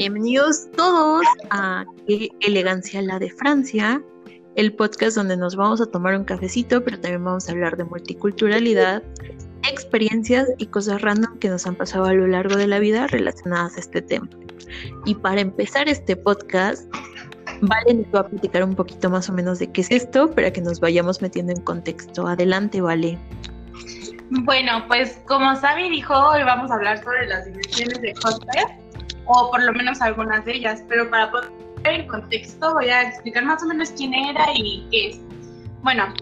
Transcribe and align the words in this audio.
Bienvenidos 0.00 0.70
todos 0.78 1.26
a 1.50 1.84
elegancia 2.08 3.02
la 3.02 3.18
de 3.18 3.28
Francia, 3.28 4.02
el 4.56 4.72
podcast 4.72 5.14
donde 5.14 5.36
nos 5.36 5.56
vamos 5.56 5.82
a 5.82 5.84
tomar 5.84 6.16
un 6.16 6.24
cafecito, 6.24 6.82
pero 6.82 6.98
también 6.98 7.22
vamos 7.22 7.46
a 7.46 7.52
hablar 7.52 7.76
de 7.76 7.84
multiculturalidad, 7.84 9.02
experiencias 9.70 10.48
y 10.56 10.68
cosas 10.68 11.02
random 11.02 11.38
que 11.38 11.50
nos 11.50 11.66
han 11.66 11.74
pasado 11.74 12.06
a 12.06 12.14
lo 12.14 12.26
largo 12.26 12.56
de 12.56 12.66
la 12.66 12.78
vida 12.78 13.08
relacionadas 13.08 13.76
a 13.76 13.80
este 13.80 14.00
tema. 14.00 14.26
Y 15.04 15.16
para 15.16 15.42
empezar 15.42 15.86
este 15.86 16.16
podcast, 16.16 16.90
Vale 17.60 17.92
nos 17.92 18.06
va 18.06 18.20
a 18.20 18.28
platicar 18.28 18.64
un 18.64 18.74
poquito 18.74 19.10
más 19.10 19.28
o 19.28 19.34
menos 19.34 19.58
de 19.58 19.70
qué 19.70 19.82
es 19.82 19.90
esto, 19.90 20.30
para 20.30 20.50
que 20.50 20.62
nos 20.62 20.80
vayamos 20.80 21.20
metiendo 21.20 21.52
en 21.52 21.60
contexto. 21.60 22.26
Adelante, 22.26 22.80
Vale. 22.80 23.18
Bueno, 24.30 24.82
pues 24.88 25.20
como 25.26 25.54
Sami 25.56 25.90
dijo, 25.90 26.14
hoy 26.14 26.42
vamos 26.42 26.70
a 26.70 26.76
hablar 26.76 27.04
sobre 27.04 27.26
las 27.26 27.44
dimensiones 27.44 28.00
de 28.00 28.14
Hotspur, 28.14 28.79
o 29.32 29.50
por 29.50 29.62
lo 29.62 29.72
menos 29.72 30.00
algunas 30.00 30.44
de 30.44 30.54
ellas, 30.54 30.82
pero 30.88 31.08
para 31.08 31.30
poner 31.30 31.50
en 31.84 32.08
contexto 32.08 32.74
voy 32.74 32.88
a 32.88 33.02
explicar 33.02 33.44
más 33.44 33.62
o 33.62 33.66
menos 33.66 33.90
quién 33.92 34.12
era 34.12 34.46
y 34.54 34.86
qué 34.90 35.08
es. 35.08 35.20
Bueno, 35.82 36.12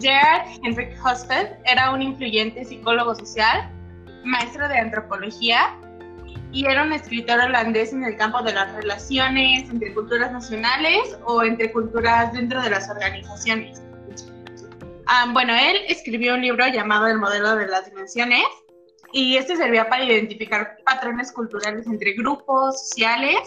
Gerard 0.00 0.46
Henrik 0.62 0.94
Hosted 1.04 1.48
era 1.64 1.90
un 1.90 2.02
influyente 2.02 2.64
psicólogo 2.64 3.14
social, 3.14 3.70
maestro 4.24 4.68
de 4.68 4.78
antropología 4.78 5.74
y 6.52 6.66
era 6.66 6.82
un 6.82 6.92
escritor 6.92 7.40
holandés 7.40 7.92
en 7.92 8.04
el 8.04 8.16
campo 8.16 8.42
de 8.42 8.52
las 8.52 8.72
relaciones 8.74 9.70
entre 9.70 9.94
culturas 9.94 10.30
nacionales 10.30 11.18
o 11.24 11.42
entre 11.42 11.72
culturas 11.72 12.32
dentro 12.32 12.60
de 12.62 12.70
las 12.70 12.90
organizaciones. 12.90 13.82
Ah, 15.06 15.30
bueno, 15.32 15.54
él 15.54 15.76
escribió 15.88 16.34
un 16.34 16.42
libro 16.42 16.66
llamado 16.68 17.06
El 17.06 17.18
modelo 17.18 17.56
de 17.56 17.66
las 17.66 17.86
dimensiones 17.86 18.44
y 19.12 19.36
este 19.36 19.56
servía 19.56 19.88
para 19.88 20.04
identificar 20.04 20.76
patrones 20.84 21.32
culturales 21.32 21.86
entre 21.86 22.12
grupos 22.12 22.88
sociales 22.88 23.38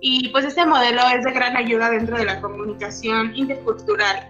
y 0.00 0.28
pues 0.30 0.44
este 0.44 0.66
modelo 0.66 1.00
es 1.14 1.24
de 1.24 1.32
gran 1.32 1.56
ayuda 1.56 1.90
dentro 1.90 2.16
de 2.16 2.24
la 2.24 2.40
comunicación 2.40 3.34
intercultural. 3.36 4.28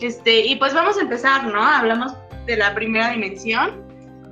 Este, 0.00 0.46
y 0.46 0.56
pues 0.56 0.74
vamos 0.74 0.98
a 0.98 1.00
empezar, 1.00 1.44
¿no? 1.44 1.62
Hablamos 1.62 2.12
de 2.46 2.56
la 2.56 2.74
primera 2.74 3.10
dimensión, 3.10 3.82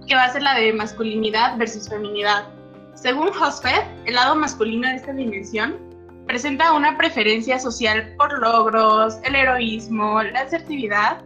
que 0.06 0.14
va 0.14 0.24
a 0.24 0.32
ser 0.32 0.42
la 0.42 0.54
de 0.54 0.72
masculinidad 0.72 1.56
versus 1.56 1.88
feminidad. 1.88 2.48
Según 2.94 3.28
Hosfeld, 3.28 3.84
el 4.04 4.14
lado 4.14 4.36
masculino 4.36 4.88
de 4.88 4.96
esta 4.96 5.12
dimensión 5.12 5.78
presenta 6.26 6.72
una 6.72 6.96
preferencia 6.96 7.58
social 7.58 8.14
por 8.16 8.38
logros, 8.38 9.16
el 9.24 9.36
heroísmo, 9.36 10.22
la 10.22 10.40
asertividad 10.40 11.22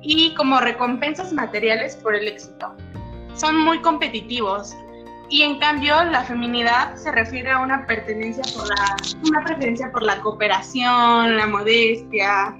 y 0.00 0.34
como 0.34 0.58
recompensas 0.60 1.32
materiales 1.32 1.96
por 1.96 2.14
el 2.14 2.26
éxito. 2.26 2.74
Son 3.34 3.56
muy 3.58 3.80
competitivos 3.80 4.76
y 5.28 5.42
en 5.42 5.58
cambio 5.58 6.02
la 6.04 6.24
feminidad 6.24 6.94
se 6.96 7.10
refiere 7.10 7.50
a 7.50 7.58
una 7.60 7.86
pertenencia 7.86 8.42
por 8.54 8.68
la, 8.68 8.96
una 9.26 9.44
preferencia 9.44 9.90
por 9.90 10.02
la 10.02 10.20
cooperación, 10.20 11.36
la 11.36 11.46
modestia. 11.46 12.56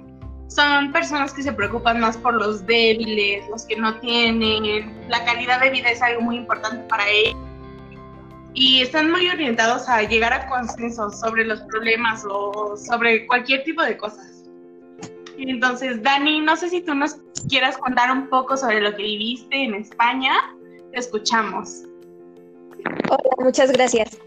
Son 0.47 0.91
personas 0.91 1.33
que 1.33 1.43
se 1.43 1.53
preocupan 1.53 1.99
más 1.99 2.17
por 2.17 2.33
los 2.33 2.65
débiles, 2.65 3.47
los 3.49 3.65
que 3.65 3.75
no 3.75 3.99
tienen. 3.99 5.07
La 5.09 5.23
calidad 5.25 5.61
de 5.61 5.69
vida 5.69 5.89
es 5.89 6.01
algo 6.01 6.21
muy 6.21 6.37
importante 6.37 6.83
para 6.87 7.07
ellos 7.07 7.37
y 8.53 8.81
están 8.81 9.09
muy 9.11 9.27
orientados 9.29 9.89
a 9.89 10.03
llegar 10.03 10.33
a 10.33 10.47
consensos 10.47 11.19
sobre 11.19 11.45
los 11.45 11.61
problemas 11.61 12.23
o 12.29 12.77
sobre 12.77 13.25
cualquier 13.25 13.63
tipo 13.63 13.81
de 13.81 13.97
cosas. 13.97 14.45
Entonces, 15.37 16.01
Dani, 16.03 16.41
no 16.41 16.55
sé 16.55 16.69
si 16.69 16.81
tú 16.81 16.93
nos 16.93 17.17
quieras 17.49 17.77
contar 17.77 18.11
un 18.11 18.29
poco 18.29 18.55
sobre 18.55 18.81
lo 18.81 18.91
que 18.95 19.03
viviste 19.03 19.63
en 19.63 19.73
España. 19.73 20.33
Te 20.93 20.99
escuchamos. 20.99 21.83
Hola, 23.09 23.35
muchas 23.39 23.71
gracias. 23.71 24.17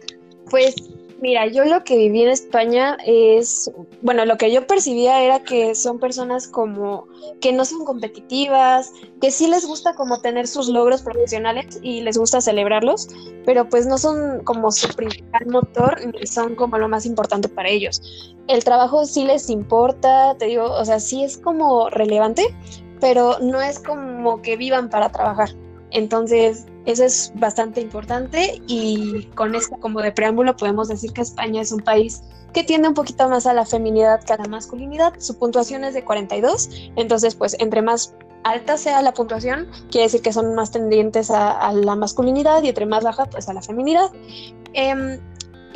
Pues 0.51 0.75
Mira, 1.23 1.47
yo 1.47 1.65
lo 1.65 1.83
que 1.83 1.97
viví 1.97 2.23
en 2.23 2.29
España 2.29 2.99
es, 3.07 3.71
bueno, 4.03 4.27
lo 4.27 4.37
que 4.37 4.53
yo 4.53 4.67
percibía 4.67 5.23
era 5.23 5.43
que 5.43 5.75
son 5.75 5.99
personas 5.99 6.47
como 6.47 7.07
que 7.41 7.55
no 7.55 7.65
son 7.65 7.87
competitivas, 7.87 8.93
que 9.19 9.31
sí 9.31 9.47
les 9.47 9.65
gusta 9.65 9.95
como 9.95 10.21
tener 10.21 10.47
sus 10.47 10.69
logros 10.69 11.01
profesionales 11.01 11.81
y 11.83 12.03
les 12.03 12.19
gusta 12.19 12.43
celebrarlos, 12.43 13.09
pero 13.47 13.67
pues 13.67 13.87
no 13.87 13.97
son 13.97 14.45
como 14.45 14.71
su 14.71 14.89
principal 14.95 15.47
motor 15.47 15.99
ni 16.05 16.27
son 16.27 16.55
como 16.55 16.77
lo 16.77 16.89
más 16.89 17.07
importante 17.07 17.49
para 17.49 17.71
ellos. 17.71 18.35
El 18.47 18.63
trabajo 18.63 19.07
sí 19.07 19.25
les 19.25 19.49
importa, 19.49 20.37
te 20.39 20.47
digo, 20.47 20.71
o 20.71 20.85
sea, 20.85 21.01
sí 21.01 21.25
es 21.25 21.39
como 21.39 21.89
relevante, 21.89 22.55
pero 23.01 23.39
no 23.41 23.63
es 23.63 23.79
como 23.79 24.43
que 24.43 24.59
vivan 24.59 24.91
para 24.91 25.11
trabajar. 25.11 25.49
Entonces, 25.91 26.67
eso 26.85 27.05
es 27.05 27.33
bastante 27.35 27.81
importante 27.81 28.63
y 28.67 29.25
con 29.35 29.55
esto 29.55 29.77
como 29.81 30.01
de 30.01 30.13
preámbulo 30.13 30.57
podemos 30.57 30.89
decir 30.89 31.13
que 31.13 31.23
España 31.23 31.61
es 31.61 31.73
un 31.73 31.81
país 31.81 32.23
que 32.53 32.65
tiende 32.65 32.89
un 32.89 32.95
poquito 32.95 33.29
más 33.29 33.47
a 33.47 33.53
la 33.53 33.67
feminidad 33.67 34.23
que 34.23 34.33
a 34.33 34.39
la 34.39 34.49
masculinidad. 34.49 35.13
Su 35.19 35.39
puntuación 35.39 35.85
es 35.85 35.95
de 35.95 36.05
42, 36.05 36.71
entonces 36.97 37.35
pues 37.35 37.57
entre 37.59 37.83
más 37.83 38.15
alta 38.45 38.77
sea 38.77 39.03
la 39.03 39.13
puntuación, 39.13 39.69
quiere 39.91 40.05
decir 40.07 40.23
que 40.23 40.33
son 40.33 40.55
más 40.55 40.71
tendientes 40.71 41.31
a, 41.31 41.73
la 41.73 41.97
masculinidad 41.97 42.63
y 42.63 42.69
entre 42.69 42.87
más 42.87 43.03
baja 43.03 43.27
pues 43.27 43.49
a 43.49 43.53
la 43.53 43.61
feminidad. 43.61 44.11
Em, 44.73 45.19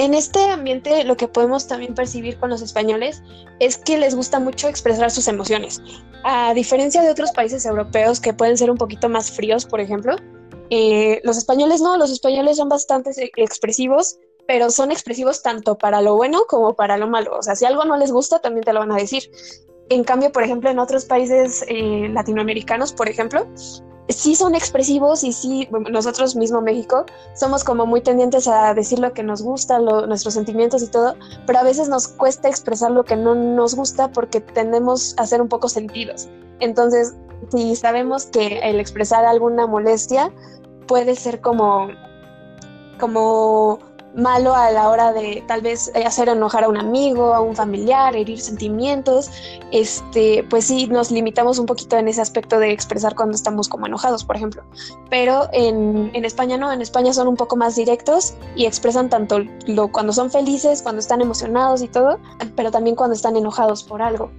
en 0.01 0.15
este 0.15 0.43
ambiente 0.47 1.05
lo 1.05 1.15
que 1.19 1.29
podemos 1.29 1.67
también 1.67 1.95
percibir 1.95 2.39
con 2.39 2.49
los 2.49 2.63
españoles 2.63 3.23
es 3.59 3.77
que 3.77 3.99
les 3.99 4.15
gusta 4.15 4.41
mucho 4.41 4.67
expresar 4.67 5.11
sus 5.11 5.29
emociones. 5.29 5.83
A 6.25 6.55
diferencia 6.55 7.03
de 7.03 7.11
otros 7.11 7.33
países 7.33 7.67
europeos 7.67 8.19
que 8.19 8.33
pueden 8.33 8.57
ser 8.57 8.71
un 8.71 8.79
poquito 8.79 9.11
más 9.11 9.31
fríos, 9.31 9.67
por 9.67 9.79
ejemplo, 9.79 10.17
eh, 10.71 11.21
los 11.23 11.37
españoles 11.37 11.83
no, 11.83 11.99
los 11.99 12.11
españoles 12.11 12.57
son 12.57 12.71
bastante 12.71 13.11
expresivos, 13.37 14.17
pero 14.49 14.71
son 14.71 14.91
expresivos 14.91 15.43
tanto 15.43 15.77
para 15.77 16.01
lo 16.01 16.17
bueno 16.17 16.45
como 16.49 16.75
para 16.75 16.97
lo 16.97 17.07
malo. 17.07 17.37
O 17.39 17.43
sea, 17.43 17.55
si 17.55 17.67
algo 17.67 17.85
no 17.85 17.99
les 17.99 18.11
gusta, 18.11 18.39
también 18.39 18.65
te 18.65 18.73
lo 18.73 18.81
van 18.81 18.93
a 18.93 18.97
decir. 18.97 19.31
En 19.91 20.03
cambio, 20.03 20.33
por 20.33 20.45
ejemplo, 20.45 20.71
en 20.71 20.79
otros 20.79 21.05
países 21.05 21.63
eh, 21.69 22.09
latinoamericanos, 22.11 22.95
por 22.95 23.11
ejemplo, 23.11 23.47
sí 24.11 24.35
son 24.35 24.55
expresivos 24.55 25.25
y 25.25 25.33
sí, 25.33 25.69
nosotros 25.91 26.37
mismo 26.37 26.61
México, 26.61 27.05
somos 27.35 27.65
como 27.65 27.87
muy 27.87 28.01
tendientes 28.01 28.49
a 28.49 28.75
decir 28.75 28.99
lo 28.99 29.13
que 29.13 29.23
nos 29.23 29.43
gusta, 29.43 29.79
nuestros 29.79 30.35
sentimientos 30.35 30.83
y 30.83 30.89
todo, 30.89 31.15
pero 31.47 31.59
a 31.59 31.63
veces 31.63 31.89
nos 31.89 32.09
cuesta 32.09 32.49
expresar 32.49 32.91
lo 32.91 33.05
que 33.05 33.17
no 33.17 33.35
nos 33.35 33.75
gusta 33.75 34.11
porque 34.11 34.41
tendemos 34.41 35.15
a 35.19 35.27
ser 35.27 35.41
un 35.41 35.49
poco 35.49 35.69
sentidos. 35.69 36.29
Entonces, 36.61 37.15
si 37.51 37.75
sabemos 37.77 38.27
que 38.27 38.59
el 38.59 38.81
expresar 38.81 39.25
alguna 39.25 39.67
molestia 39.67 40.33
puede 40.87 41.15
ser 41.15 41.41
como, 41.41 41.89
como 42.99 43.79
malo 44.15 44.55
a 44.55 44.71
la 44.71 44.89
hora 44.89 45.13
de 45.13 45.43
tal 45.47 45.61
vez 45.61 45.93
hacer 46.05 46.29
enojar 46.29 46.65
a 46.65 46.69
un 46.69 46.77
amigo, 46.77 47.35
a 47.35 47.41
un 47.41 47.55
familiar, 47.55 48.17
herir 48.17 48.41
sentimientos, 48.41 49.31
este, 49.71 50.45
pues 50.51 50.65
sí 50.67 50.87
nos 50.87 51.11
limitamos 51.11 51.59
un 51.59 51.67
poquito 51.67 51.97
en 51.97 52.09
ese 52.09 52.21
aspecto 52.21 52.59
de 52.59 52.73
expresar 52.73 53.15
cuando 53.15 53.35
estamos 53.35 53.69
como 53.69 53.87
enojados, 53.87 54.25
por 54.25 54.37
ejemplo. 54.37 54.63
Pero 55.09 55.49
en, 55.53 56.11
en 56.15 56.25
España 56.25 56.57
no, 56.57 56.73
en 56.73 56.83
España 56.83 57.13
son 57.13 57.29
un 57.29 57.37
poco 57.37 57.57
más 57.57 57.77
directos 57.77 58.35
y 58.57 58.67
expresan 58.67 59.09
tanto 59.09 59.41
lo, 59.67 59.91
cuando 59.93 60.13
son 60.13 60.31
felices, 60.31 60.83
cuando 60.83 61.01
están 61.01 61.21
emocionados 61.21 61.83
y 61.83 61.89
todo, 61.89 62.19
pero 62.57 62.71
también 62.71 62.97
cuando 62.97 63.15
están 63.15 63.37
enojados 63.37 63.83
por 63.85 64.03
algo. 64.03 64.31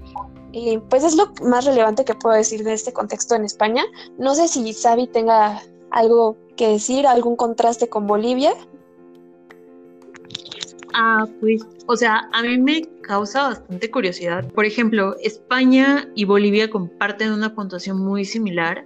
Y 0.51 0.77
pues 0.89 1.03
es 1.03 1.15
lo 1.15 1.31
más 1.43 1.65
relevante 1.65 2.03
que 2.03 2.13
puedo 2.13 2.35
decir 2.35 2.63
de 2.63 2.73
este 2.73 2.91
contexto 2.91 3.35
en 3.35 3.45
España. 3.45 3.83
No 4.17 4.35
sé 4.35 4.47
si 4.47 4.73
Xavi 4.73 5.07
tenga 5.07 5.61
algo 5.91 6.35
que 6.55 6.69
decir, 6.69 7.07
algún 7.07 7.35
contraste 7.35 7.89
con 7.89 8.07
Bolivia. 8.07 8.53
Ah, 10.93 11.25
pues, 11.39 11.65
o 11.87 11.95
sea, 11.95 12.29
a 12.33 12.41
mí 12.41 12.57
me 12.57 12.81
causa 13.01 13.43
bastante 13.43 13.89
curiosidad. 13.89 14.45
Por 14.53 14.65
ejemplo, 14.65 15.15
España 15.21 16.09
y 16.15 16.25
Bolivia 16.25 16.69
comparten 16.69 17.31
una 17.31 17.55
puntuación 17.55 17.97
muy 17.97 18.25
similar 18.25 18.85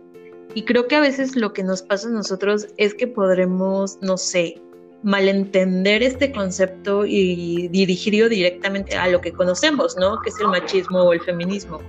y 0.53 0.63
creo 0.63 0.87
que 0.87 0.95
a 0.95 1.01
veces 1.01 1.35
lo 1.35 1.53
que 1.53 1.63
nos 1.63 1.81
pasa 1.81 2.07
a 2.07 2.11
nosotros 2.11 2.67
es 2.77 2.93
que 2.93 3.07
podremos, 3.07 3.97
no 4.01 4.17
sé, 4.17 4.61
malentender 5.03 6.01
este 6.01 6.31
concepto 6.31 7.05
y 7.05 7.67
dirigirlo 7.67 8.29
directamente 8.29 8.95
a 8.95 9.07
lo 9.07 9.21
que 9.21 9.31
conocemos, 9.31 9.95
¿no? 9.97 10.19
Que 10.21 10.29
es 10.29 10.39
el 10.39 10.47
machismo 10.47 11.03
o 11.03 11.13
el 11.13 11.21
feminismo. 11.21 11.79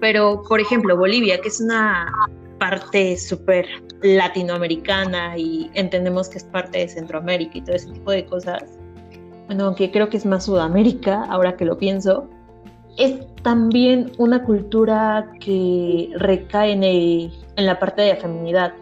Pero, 0.00 0.42
por 0.48 0.60
ejemplo, 0.60 0.96
Bolivia, 0.96 1.40
que 1.40 1.48
es 1.48 1.60
una 1.60 2.12
parte 2.58 3.16
súper 3.16 3.66
latinoamericana 4.02 5.38
y 5.38 5.70
entendemos 5.74 6.28
que 6.28 6.38
es 6.38 6.44
parte 6.44 6.78
de 6.78 6.88
Centroamérica 6.88 7.58
y 7.58 7.62
todo 7.62 7.76
ese 7.76 7.90
tipo 7.90 8.10
de 8.10 8.26
cosas, 8.26 8.64
bueno, 9.52 9.66
aunque 9.66 9.90
creo 9.90 10.08
que 10.08 10.16
es 10.16 10.24
más 10.24 10.46
Sudamérica, 10.46 11.24
ahora 11.24 11.58
que 11.58 11.66
lo 11.66 11.76
pienso, 11.76 12.30
es 12.96 13.20
también 13.42 14.10
una 14.16 14.44
cultura 14.44 15.30
que 15.40 16.10
recae 16.16 16.72
en, 16.72 16.82
en 16.82 17.66
la 17.66 17.78
parte 17.78 18.00
de 18.00 18.14
la 18.14 18.16
feminidad. 18.16 18.72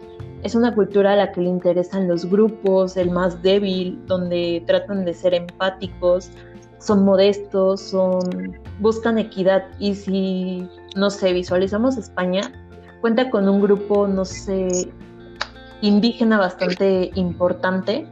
Es 0.43 0.55
una 0.55 0.73
cultura 0.73 1.11
a 1.11 1.15
la 1.17 1.33
que 1.33 1.41
le 1.41 1.49
interesan 1.49 2.07
los 2.07 2.23
grupos, 2.25 2.95
el 2.95 3.11
más 3.11 3.41
débil, 3.41 3.99
donde 4.05 4.63
tratan 4.65 5.03
de 5.03 5.13
ser 5.13 5.33
empáticos, 5.33 6.31
son 6.77 7.03
modestos, 7.03 7.81
son 7.81 8.21
buscan 8.79 9.17
equidad 9.17 9.65
y 9.77 9.93
si 9.93 10.69
no 10.95 11.09
sé, 11.09 11.33
visualizamos 11.33 11.97
España, 11.97 12.43
cuenta 13.01 13.29
con 13.29 13.49
un 13.49 13.61
grupo, 13.61 14.07
no 14.07 14.23
sé, 14.23 14.89
indígena 15.81 16.37
bastante 16.37 17.11
importante 17.15 18.07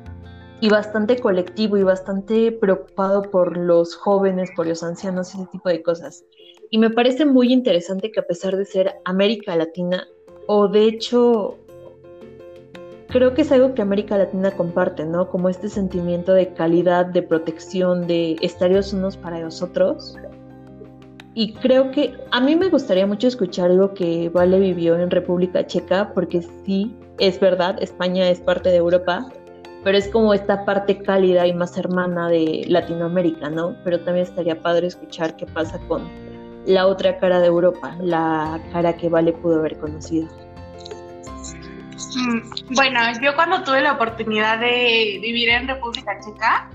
y 0.61 0.69
bastante 0.69 1.17
colectivo 1.17 1.77
y 1.77 1.83
bastante 1.83 2.51
preocupado 2.51 3.21
por 3.23 3.57
los 3.57 3.95
jóvenes, 3.95 4.49
por 4.55 4.67
los 4.67 4.83
ancianos, 4.83 5.33
ese 5.33 5.47
tipo 5.51 5.69
de 5.69 5.81
cosas. 5.81 6.25
Y 6.69 6.77
me 6.77 6.89
parece 6.89 7.25
muy 7.25 7.51
interesante 7.53 8.11
que 8.11 8.19
a 8.19 8.27
pesar 8.27 8.55
de 8.57 8.65
ser 8.65 8.95
América 9.05 9.55
Latina, 9.55 10.07
o 10.47 10.67
de 10.67 10.85
hecho, 10.85 11.57
creo 13.07 13.33
que 13.33 13.41
es 13.41 13.51
algo 13.51 13.73
que 13.73 13.81
América 13.81 14.17
Latina 14.17 14.51
comparte, 14.51 15.05
¿no? 15.05 15.29
Como 15.29 15.49
este 15.49 15.69
sentimiento 15.69 16.33
de 16.33 16.53
calidad, 16.53 17.05
de 17.05 17.23
protección, 17.23 18.05
de 18.07 18.35
estar 18.41 18.69
los 18.69 18.93
unos 18.93 19.17
para 19.17 19.39
los 19.39 19.61
otros. 19.61 20.15
Y 21.35 21.53
creo 21.53 21.91
que 21.91 22.13
a 22.31 22.41
mí 22.41 22.55
me 22.55 22.69
gustaría 22.69 23.07
mucho 23.07 23.27
escuchar 23.27 23.71
algo 23.71 23.93
que 23.93 24.29
Vale 24.29 24.59
vivió 24.59 24.99
en 24.99 25.09
República 25.09 25.65
Checa, 25.65 26.11
porque 26.13 26.41
sí, 26.65 26.95
es 27.17 27.39
verdad, 27.39 27.81
España 27.81 28.29
es 28.29 28.39
parte 28.39 28.69
de 28.69 28.77
Europa, 28.77 29.31
pero 29.83 29.97
es 29.97 30.07
como 30.09 30.33
esta 30.33 30.65
parte 30.65 31.01
cálida 31.01 31.47
y 31.47 31.53
más 31.53 31.77
hermana 31.77 32.27
de 32.27 32.65
Latinoamérica, 32.67 33.49
¿no? 33.49 33.75
Pero 33.83 33.99
también 34.01 34.25
estaría 34.25 34.61
padre 34.61 34.87
escuchar 34.87 35.35
qué 35.35 35.45
pasa 35.45 35.79
con 35.87 36.09
la 36.65 36.87
otra 36.87 37.17
cara 37.17 37.39
de 37.39 37.47
Europa, 37.47 37.95
la 38.01 38.59
cara 38.71 38.95
que 38.95 39.09
Vale 39.09 39.33
pudo 39.33 39.59
haber 39.59 39.77
conocido. 39.79 40.27
Mm, 42.15 42.75
bueno, 42.75 42.99
yo 43.21 43.35
cuando 43.35 43.63
tuve 43.63 43.81
la 43.81 43.93
oportunidad 43.93 44.59
de 44.59 45.19
vivir 45.21 45.49
en 45.49 45.67
República 45.67 46.19
Checa, 46.19 46.69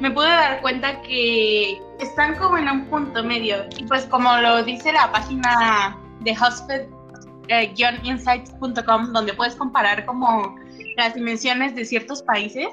me 0.00 0.10
pude 0.10 0.28
dar 0.28 0.60
cuenta 0.60 1.00
que 1.02 1.80
están 2.00 2.34
como 2.36 2.58
en 2.58 2.68
un 2.68 2.86
punto 2.86 3.22
medio. 3.22 3.64
Y 3.76 3.84
pues 3.84 4.06
como 4.06 4.36
lo 4.38 4.64
dice 4.64 4.92
la 4.92 5.12
página 5.12 5.96
de 6.20 6.32
hospital-insights.com, 6.32 9.12
donde 9.12 9.34
puedes 9.34 9.54
comparar 9.54 10.04
como 10.04 10.56
las 10.96 11.14
dimensiones 11.14 11.74
de 11.74 11.84
ciertos 11.84 12.22
países, 12.22 12.68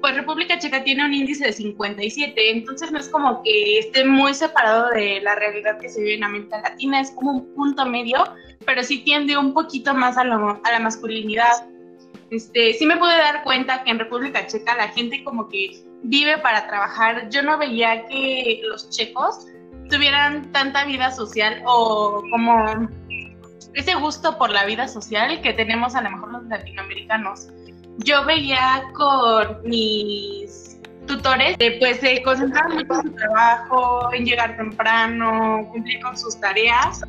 pues 0.00 0.14
República 0.14 0.58
Checa 0.58 0.82
tiene 0.82 1.04
un 1.04 1.12
índice 1.12 1.44
de 1.44 1.52
57, 1.52 2.50
entonces 2.50 2.90
no 2.90 2.98
es 2.98 3.08
como 3.08 3.42
que 3.42 3.78
esté 3.78 4.04
muy 4.04 4.32
separado 4.34 4.88
de 4.90 5.20
la 5.20 5.34
realidad 5.34 5.78
que 5.78 5.88
se 5.88 6.00
vive 6.00 6.14
en 6.14 6.24
América 6.24 6.60
Latina, 6.60 7.00
es 7.00 7.10
como 7.10 7.32
un 7.32 7.54
punto 7.54 7.84
medio, 7.86 8.24
pero 8.64 8.82
sí 8.82 8.98
tiende 9.04 9.36
un 9.36 9.52
poquito 9.52 9.94
más 9.94 10.16
a, 10.16 10.22
a 10.22 10.24
la 10.24 10.80
masculinidad. 10.80 11.66
Este, 12.30 12.74
sí 12.74 12.86
me 12.86 12.96
pude 12.96 13.16
dar 13.16 13.42
cuenta 13.42 13.82
que 13.82 13.90
en 13.90 13.98
República 13.98 14.46
Checa 14.46 14.76
la 14.76 14.88
gente 14.88 15.22
como 15.24 15.48
que 15.48 15.82
vive 16.02 16.38
para 16.38 16.66
trabajar. 16.66 17.28
Yo 17.30 17.42
no 17.42 17.58
veía 17.58 18.06
que 18.06 18.60
los 18.64 18.88
checos 18.90 19.46
tuvieran 19.88 20.50
tanta 20.52 20.84
vida 20.84 21.10
social 21.10 21.62
o 21.66 22.22
como 22.30 22.88
ese 23.74 23.94
gusto 23.94 24.38
por 24.38 24.50
la 24.50 24.64
vida 24.64 24.88
social 24.88 25.40
que 25.42 25.52
tenemos 25.52 25.94
a 25.94 26.02
lo 26.02 26.10
mejor 26.10 26.32
los 26.32 26.44
latinoamericanos. 26.44 27.48
Yo 27.98 28.24
veía 28.24 28.84
con 28.94 29.62
mis 29.64 30.78
tutores, 31.06 31.56
pues 31.78 32.00
se 32.00 32.22
concentraban 32.22 32.76
mucho 32.76 32.94
en 32.94 33.02
su 33.02 33.14
trabajo, 33.14 34.12
en 34.12 34.24
llegar 34.24 34.56
temprano, 34.56 35.68
cumplir 35.72 36.00
con 36.00 36.16
sus 36.16 36.38
tareas 36.40 37.02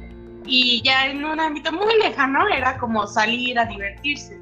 y 0.46 0.82
ya 0.84 1.08
en 1.08 1.24
un 1.24 1.40
ámbito 1.40 1.72
muy 1.72 1.98
lejano 2.00 2.48
era 2.48 2.78
como 2.78 3.06
salir 3.08 3.60
a 3.60 3.66
divertirse. 3.66 4.40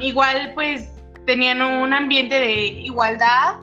igual 0.00 0.52
pues 0.54 0.90
tenían 1.26 1.60
un 1.62 1.92
ambiente 1.92 2.38
de 2.38 2.66
igualdad, 2.66 3.56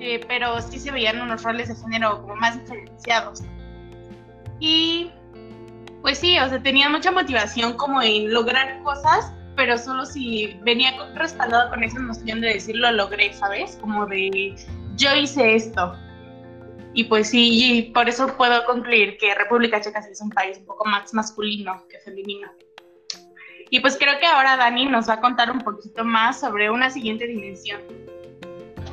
eh, 0.00 0.20
pero 0.28 0.60
sí 0.60 0.78
se 0.78 0.90
veían 0.90 1.20
unos 1.20 1.42
roles 1.42 1.68
de 1.68 1.74
género 1.74 2.22
como 2.22 2.36
más 2.36 2.58
diferenciados. 2.60 3.42
Y 4.60 5.10
pues 6.06 6.18
sí, 6.18 6.38
o 6.38 6.48
sea, 6.48 6.62
tenían 6.62 6.92
mucha 6.92 7.10
motivación 7.10 7.72
como 7.72 8.00
en 8.00 8.32
lograr 8.32 8.80
cosas, 8.84 9.32
pero 9.56 9.76
solo 9.76 10.06
si 10.06 10.56
venía 10.62 10.92
respaldado 11.16 11.68
con 11.68 11.82
esa 11.82 11.98
noción 11.98 12.40
de 12.40 12.52
decir 12.52 12.76
lo 12.76 12.92
logré, 12.92 13.32
¿sabes? 13.32 13.76
Como 13.80 14.06
de 14.06 14.54
yo 14.94 15.16
hice 15.16 15.56
esto. 15.56 15.94
Y 16.94 17.02
pues 17.02 17.30
sí, 17.30 17.48
y 17.60 17.82
por 17.90 18.08
eso 18.08 18.28
puedo 18.36 18.64
concluir 18.66 19.18
que 19.18 19.34
República 19.34 19.80
Checa 19.80 20.00
sí 20.00 20.10
es 20.12 20.20
un 20.20 20.30
país 20.30 20.58
un 20.58 20.66
poco 20.66 20.84
más 20.84 21.12
masculino 21.12 21.84
que 21.90 21.98
femenino. 21.98 22.52
Y 23.70 23.80
pues 23.80 23.96
creo 23.98 24.16
que 24.20 24.26
ahora 24.26 24.56
Dani 24.56 24.86
nos 24.86 25.08
va 25.08 25.14
a 25.14 25.20
contar 25.20 25.50
un 25.50 25.58
poquito 25.58 26.04
más 26.04 26.38
sobre 26.38 26.70
una 26.70 26.88
siguiente 26.88 27.26
dimensión. 27.26 27.80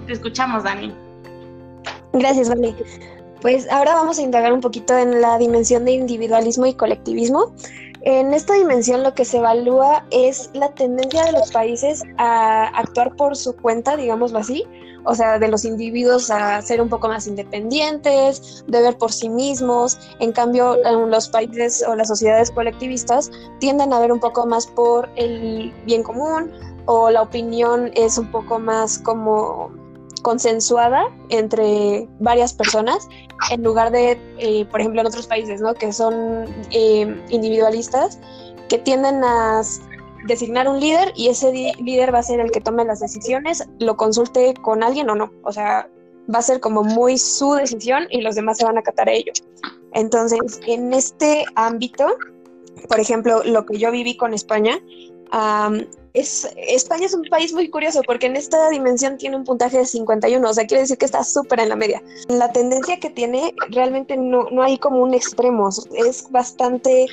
Te 0.08 0.14
escuchamos, 0.14 0.64
Dani. 0.64 0.92
Gracias, 2.12 2.50
Vale. 2.50 2.74
Pues 3.44 3.70
ahora 3.70 3.94
vamos 3.94 4.20
a 4.20 4.22
indagar 4.22 4.54
un 4.54 4.62
poquito 4.62 4.98
en 4.98 5.20
la 5.20 5.38
dimensión 5.38 5.84
de 5.84 5.92
individualismo 5.92 6.66
y 6.66 6.76
colectivismo. 6.76 7.54
En 8.04 8.34
esta 8.34 8.54
dimensión 8.54 9.04
lo 9.04 9.14
que 9.14 9.26
se 9.26 9.40
evalúa 9.40 10.06
es 10.12 10.50
la 10.54 10.70
tendencia 10.70 11.26
de 11.26 11.34
los 11.34 11.52
países 11.52 12.04
a 12.18 12.68
actuar 12.68 13.14
por 13.18 13.36
su 13.36 13.54
cuenta, 13.58 13.98
digámoslo 13.98 14.40
así, 14.40 14.64
o 15.04 15.14
sea, 15.14 15.40
de 15.40 15.50
los 15.50 15.66
individuos 15.66 16.32
a 16.32 16.62
ser 16.62 16.82
un 16.82 16.88
poco 16.88 17.10
más 17.10 17.28
independientes, 17.28 18.64
de 18.66 18.82
ver 18.82 18.98
por 18.98 19.12
sí 19.12 19.28
mismos. 19.28 20.00
En 20.22 20.32
cambio, 20.32 20.78
en 20.86 21.10
los 21.10 21.28
países 21.28 21.84
o 21.86 21.96
las 21.96 22.08
sociedades 22.08 22.50
colectivistas 22.50 23.30
tienden 23.60 23.92
a 23.92 24.00
ver 24.00 24.14
un 24.14 24.22
poco 24.22 24.46
más 24.46 24.68
por 24.68 25.10
el 25.18 25.74
bien 25.86 26.04
común 26.04 26.50
o 26.86 27.10
la 27.10 27.22
opinión 27.22 27.92
es 27.94 28.18
un 28.18 28.32
poco 28.32 28.58
más 28.58 29.00
como 29.00 29.70
consensuada 30.24 31.04
entre 31.30 32.08
varias 32.20 32.54
personas 32.54 33.08
en 33.52 33.64
lugar 33.64 33.92
de, 33.92 34.20
eh, 34.40 34.66
por 34.66 34.80
ejemplo, 34.80 35.02
en 35.02 35.08
otros 35.08 35.28
países, 35.28 35.62
¿no? 35.62 35.74
Que 35.74 35.92
son 35.92 36.46
eh, 36.72 37.24
individualistas, 37.30 38.20
que 38.70 38.78
tienden 38.78 39.24
a 39.24 39.62
designar 40.26 40.68
un 40.68 40.80
líder 40.80 41.12
y 41.16 41.28
ese 41.28 41.52
líder 41.52 42.14
va 42.14 42.20
a 42.20 42.24
ser 42.24 42.40
el 42.40 42.52
que 42.52 42.62
tome 42.62 42.86
las 42.86 43.00
decisiones, 43.00 43.68
lo 43.80 43.98
consulte 43.98 44.54
con 44.56 44.84
alguien 44.84 45.10
o 45.10 45.16
no. 45.16 45.32
O 45.44 45.52
sea, 45.52 45.90
va 46.34 46.40
a 46.40 46.42
ser 46.42 46.60
como 46.60 46.84
muy 46.84 47.18
su 47.18 47.54
decisión 47.54 48.06
y 48.10 48.22
los 48.22 48.36
demás 48.36 48.58
se 48.58 48.66
van 48.66 48.78
a 48.78 48.80
acatar 48.82 49.10
a 49.10 49.12
ello. 49.12 49.34
Entonces, 49.94 50.60
en 50.66 50.94
este 50.94 51.46
ámbito, 51.56 52.08
por 52.88 53.00
ejemplo, 53.00 53.44
lo 53.44 53.66
que 53.66 53.78
yo 53.78 53.92
viví 53.92 54.18
con 54.18 54.34
España, 54.34 54.80
es, 56.14 56.48
España 56.56 57.06
es 57.06 57.14
un 57.14 57.24
país 57.24 57.54
muy 57.54 57.70
curioso 57.70 58.02
porque 58.06 58.28
en 58.28 58.36
esta 58.36 58.70
dimensión 58.70 59.18
tiene 59.18 59.36
un 59.36 59.44
puntaje 59.44 59.80
de 59.80 59.86
51, 59.86 60.48
o 60.48 60.54
sea, 60.54 60.66
quiere 60.66 60.82
decir 60.82 60.98
que 60.98 61.06
está 61.06 61.24
súper 61.24 61.60
en 61.60 61.70
la 61.70 61.76
media. 61.76 62.02
La 62.28 62.52
tendencia 62.52 63.00
que 63.00 63.10
tiene 63.10 63.54
realmente 63.70 64.16
no, 64.16 64.50
no 64.52 64.64
hay 64.64 64.78
como 64.78 65.02
un 65.02 65.14
extremo, 65.14 65.70
es 65.70 66.30
bastante, 66.32 67.08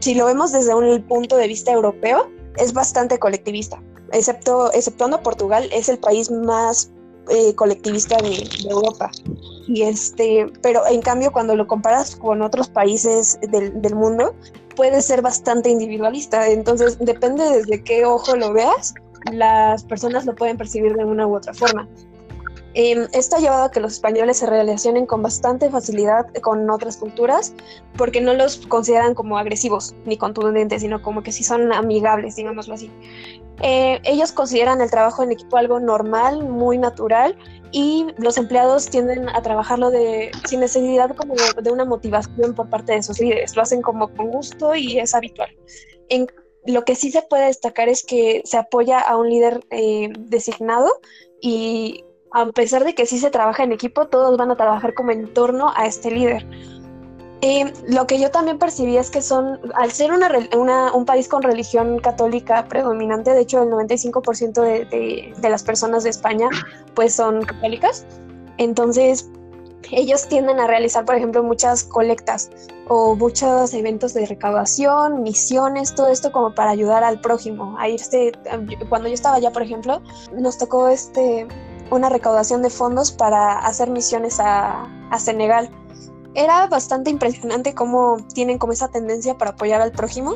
si 0.00 0.14
lo 0.14 0.26
vemos 0.26 0.52
desde 0.52 0.74
un 0.74 1.02
punto 1.02 1.36
de 1.36 1.46
vista 1.46 1.72
europeo, 1.72 2.28
es 2.56 2.72
bastante 2.72 3.18
colectivista, 3.18 3.80
excepto, 4.12 4.72
exceptuando 4.72 5.22
Portugal, 5.22 5.68
es 5.72 5.88
el 5.88 5.98
país 5.98 6.30
más 6.30 6.90
eh, 7.28 7.54
colectivista 7.54 8.16
de, 8.16 8.48
Europa. 8.68 9.10
Y 9.66 9.82
este, 9.82 10.52
pero 10.60 10.86
en 10.86 11.02
cambio, 11.02 11.32
cuando 11.32 11.54
lo 11.54 11.66
comparas 11.66 12.16
con 12.16 12.42
otros 12.42 12.68
países 12.68 13.38
del, 13.40 13.80
del 13.80 13.94
mundo, 13.94 14.34
puede 14.76 15.00
ser 15.02 15.22
bastante 15.22 15.70
individualista. 15.70 16.48
Entonces, 16.48 16.98
depende 16.98 17.44
desde 17.44 17.82
qué 17.82 18.04
ojo 18.04 18.36
lo 18.36 18.52
veas, 18.52 18.94
las 19.32 19.84
personas 19.84 20.26
lo 20.26 20.34
pueden 20.34 20.56
percibir 20.56 20.94
de 20.94 21.04
una 21.04 21.26
u 21.26 21.36
otra 21.36 21.54
forma. 21.54 21.88
Eh, 22.74 23.06
esto 23.12 23.36
ha 23.36 23.40
llevado 23.40 23.64
a 23.64 23.70
que 23.70 23.80
los 23.80 23.92
españoles 23.92 24.38
se 24.38 24.46
relacionen 24.46 25.04
con 25.04 25.22
bastante 25.22 25.68
facilidad 25.68 26.26
con 26.40 26.68
otras 26.70 26.96
culturas 26.96 27.52
porque 27.98 28.20
no 28.20 28.32
los 28.32 28.66
consideran 28.66 29.14
como 29.14 29.36
agresivos 29.36 29.94
ni 30.06 30.16
contundentes, 30.16 30.80
sino 30.80 31.02
como 31.02 31.22
que 31.22 31.32
sí 31.32 31.44
son 31.44 31.72
amigables, 31.72 32.36
digámoslo 32.36 32.74
así. 32.74 32.90
Eh, 33.60 34.00
ellos 34.04 34.32
consideran 34.32 34.80
el 34.80 34.90
trabajo 34.90 35.22
en 35.22 35.32
equipo 35.32 35.56
algo 35.56 35.80
normal, 35.80 36.44
muy 36.48 36.78
natural 36.78 37.36
y 37.70 38.06
los 38.16 38.38
empleados 38.38 38.88
tienden 38.88 39.28
a 39.28 39.42
trabajarlo 39.42 39.90
de, 39.90 40.30
sin 40.44 40.60
necesidad 40.60 41.14
como 41.14 41.34
de, 41.34 41.70
una 41.70 41.84
motivación 41.84 42.54
por 42.54 42.70
parte 42.70 42.92
de 42.94 43.02
sus 43.02 43.20
líderes. 43.20 43.54
Lo 43.54 43.62
hacen 43.62 43.82
como 43.82 44.08
con 44.14 44.30
gusto 44.30 44.74
y 44.74 44.98
es 44.98 45.14
habitual. 45.14 45.50
En, 46.08 46.26
lo 46.64 46.84
que 46.84 46.94
sí 46.94 47.10
se 47.10 47.22
puede 47.22 47.46
destacar 47.46 47.88
es 47.88 48.04
que 48.04 48.42
se 48.44 48.56
apoya 48.56 49.00
a 49.00 49.16
un 49.16 49.28
líder 49.28 49.64
eh, 49.70 50.10
designado 50.16 50.88
y 51.40 52.04
a 52.34 52.46
pesar 52.46 52.84
de 52.84 52.94
que 52.94 53.06
sí 53.06 53.18
se 53.18 53.30
trabaja 53.30 53.62
en 53.62 53.72
equipo, 53.72 54.06
todos 54.06 54.36
van 54.36 54.50
a 54.50 54.56
trabajar 54.56 54.94
como 54.94 55.10
en 55.10 55.32
torno 55.32 55.72
a 55.76 55.86
este 55.86 56.10
líder. 56.10 56.46
lo 57.88 58.06
que 58.06 58.20
yo 58.20 58.30
también 58.30 58.58
percibí 58.58 58.96
es 58.96 59.10
que 59.10 59.20
son, 59.20 59.58
al 59.74 59.90
ser 59.90 60.12
un 60.12 61.04
país 61.04 61.28
con 61.28 61.42
religión 61.42 61.98
católica 61.98 62.66
predominante, 62.68 63.32
de 63.32 63.40
hecho 63.40 63.62
el 63.62 63.70
95% 63.70 64.62
de, 64.62 65.34
de, 65.36 65.48
las 65.48 65.62
personas 65.62 66.04
de 66.04 66.10
España 66.10 66.48
pues 66.94 67.14
son 67.14 67.42
católicas, 67.42 68.06
entonces 68.58 69.28
ellos 69.90 70.28
tienden 70.28 70.60
a 70.60 70.68
realizar, 70.68 71.04
por 71.04 71.16
ejemplo, 71.16 71.42
muchas 71.42 71.82
colectas 71.82 72.50
o 72.88 73.16
muchos 73.16 73.74
eventos 73.74 74.14
de 74.14 74.24
recaudación, 74.26 75.22
misiones, 75.22 75.94
todo 75.94 76.08
esto 76.08 76.30
como 76.30 76.54
para 76.54 76.70
ayudar 76.70 77.02
al 77.02 77.20
prójimo, 77.20 77.76
a 77.78 77.88
irse, 77.88 78.32
cuando 78.88 79.08
yo 79.08 79.14
estaba 79.14 79.36
allá, 79.36 79.50
por 79.50 79.62
ejemplo, 79.62 80.00
nos 80.32 80.56
tocó 80.58 80.88
este 80.88 81.48
una 81.92 82.08
recaudación 82.08 82.62
de 82.62 82.70
fondos 82.70 83.12
para 83.12 83.58
hacer 83.58 83.90
misiones 83.90 84.38
a, 84.40 84.88
Senegal. 85.18 85.68
Era 86.34 86.66
bastante 86.66 87.10
impresionante 87.10 87.74
cómo 87.74 88.16
tienen 88.32 88.56
como 88.56 88.72
esa 88.72 88.88
tendencia 88.88 89.36
para 89.36 89.50
apoyar 89.50 89.82
al 89.82 89.92
prójimo. 89.92 90.34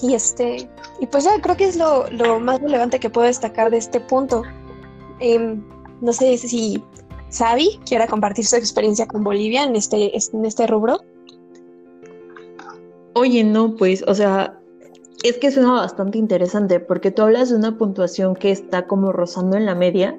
Y 0.00 0.14
este, 0.14 0.70
y 1.00 1.06
pues 1.06 1.24
ya 1.24 1.38
creo 1.42 1.56
que 1.56 1.66
es 1.66 1.76
lo, 1.76 2.08
más 2.40 2.60
relevante 2.62 2.98
que 2.98 3.10
puedo 3.10 3.26
destacar 3.26 3.70
de 3.70 3.76
este 3.76 4.00
punto. 4.00 4.42
Em, 5.20 5.62
no 6.00 6.12
sé 6.14 6.38
si 6.38 6.82
Xavi 7.30 7.78
quiera 7.86 8.06
compartir 8.06 8.46
su 8.46 8.56
experiencia 8.56 9.06
con 9.06 9.22
Bolivia 9.22 9.64
en 9.64 9.76
este, 9.76 10.12
en 10.16 10.44
este 10.46 10.66
rubro. 10.66 11.00
Oye, 13.12 13.44
no, 13.44 13.76
pues, 13.76 14.02
o 14.08 14.14
sea, 14.14 14.58
es 15.22 15.38
que 15.38 15.50
suena 15.50 15.72
bastante 15.72 16.18
interesante 16.18 16.80
porque 16.80 17.10
tú 17.10 17.22
hablas 17.22 17.50
de 17.50 17.56
una 17.56 17.76
puntuación 17.78 18.34
que 18.34 18.50
está 18.50 18.86
como 18.86 19.12
rozando 19.12 19.56
en 19.56 19.66
la 19.66 19.74
media. 19.74 20.18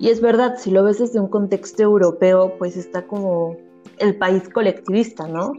Y 0.00 0.08
es 0.08 0.20
verdad, 0.20 0.56
si 0.58 0.70
lo 0.70 0.82
ves 0.82 0.98
desde 0.98 1.20
un 1.20 1.28
contexto 1.28 1.82
europeo, 1.82 2.54
pues 2.58 2.76
está 2.76 3.06
como 3.06 3.56
el 3.98 4.16
país 4.16 4.48
colectivista, 4.48 5.28
¿no? 5.28 5.52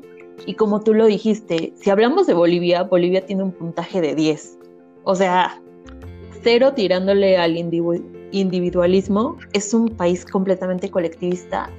Y 0.47 0.55
como 0.55 0.81
tú 0.81 0.95
lo 0.95 1.05
dijiste, 1.05 1.73
si 1.75 1.89
hablamos 1.91 2.25
de 2.25 2.33
Bolivia, 2.33 2.83
Bolivia 2.83 3.23
tiene 3.23 3.43
un 3.43 3.51
puntaje 3.51 4.01
de 4.01 4.15
10. 4.15 4.57
O 5.03 5.13
sea, 5.13 5.61
cero 6.41 6.73
tirándole 6.73 7.37
al 7.37 7.55
individualismo, 7.55 9.37
es 9.53 9.73
un 9.75 9.89
país 9.89 10.25
completamente 10.25 10.89
colectivista 10.89 11.69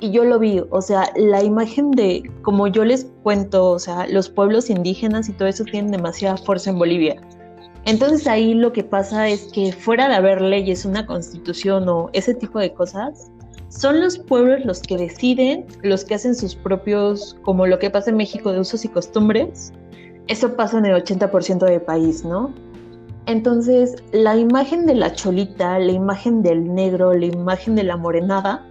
y 0.00 0.10
yo 0.10 0.24
lo 0.24 0.38
vi, 0.38 0.62
o 0.70 0.82
sea, 0.82 1.12
la 1.16 1.42
imagen 1.42 1.90
de, 1.90 2.30
como 2.42 2.66
yo 2.66 2.84
les 2.84 3.04
cuento, 3.22 3.70
o 3.70 3.78
sea, 3.78 4.06
los 4.08 4.28
pueblos 4.30 4.70
indígenas 4.70 5.28
y 5.28 5.32
todo 5.32 5.48
eso 5.48 5.64
tienen 5.64 5.90
demasiada 5.90 6.36
fuerza 6.36 6.70
en 6.70 6.78
Bolivia. 6.78 7.16
Entonces 7.84 8.26
ahí 8.26 8.54
lo 8.54 8.72
que 8.72 8.84
pasa 8.84 9.28
es 9.28 9.44
que 9.52 9.72
fuera 9.72 10.08
de 10.08 10.14
haber 10.14 10.40
leyes, 10.42 10.84
una 10.84 11.06
constitución 11.06 11.88
o 11.88 12.10
ese 12.12 12.34
tipo 12.34 12.58
de 12.58 12.72
cosas, 12.72 13.30
son 13.68 14.00
los 14.00 14.18
pueblos 14.18 14.64
los 14.64 14.80
que 14.80 14.96
deciden, 14.96 15.64
los 15.82 16.04
que 16.04 16.14
hacen 16.14 16.34
sus 16.34 16.54
propios, 16.54 17.36
como 17.42 17.66
lo 17.66 17.78
que 17.78 17.88
pasa 17.88 18.10
en 18.10 18.16
México 18.16 18.52
de 18.52 18.60
usos 18.60 18.84
y 18.84 18.88
costumbres. 18.88 19.72
Eso 20.26 20.56
pasa 20.56 20.78
en 20.78 20.86
el 20.86 21.02
80% 21.02 21.64
del 21.64 21.80
país, 21.82 22.24
¿no? 22.24 22.52
Entonces, 23.26 24.02
la 24.12 24.36
imagen 24.36 24.86
de 24.86 24.94
la 24.94 25.12
cholita, 25.12 25.78
la 25.78 25.92
imagen 25.92 26.42
del 26.42 26.74
negro, 26.74 27.14
la 27.14 27.26
imagen 27.26 27.76
de 27.76 27.84
la 27.84 27.96
morenada, 27.96 28.66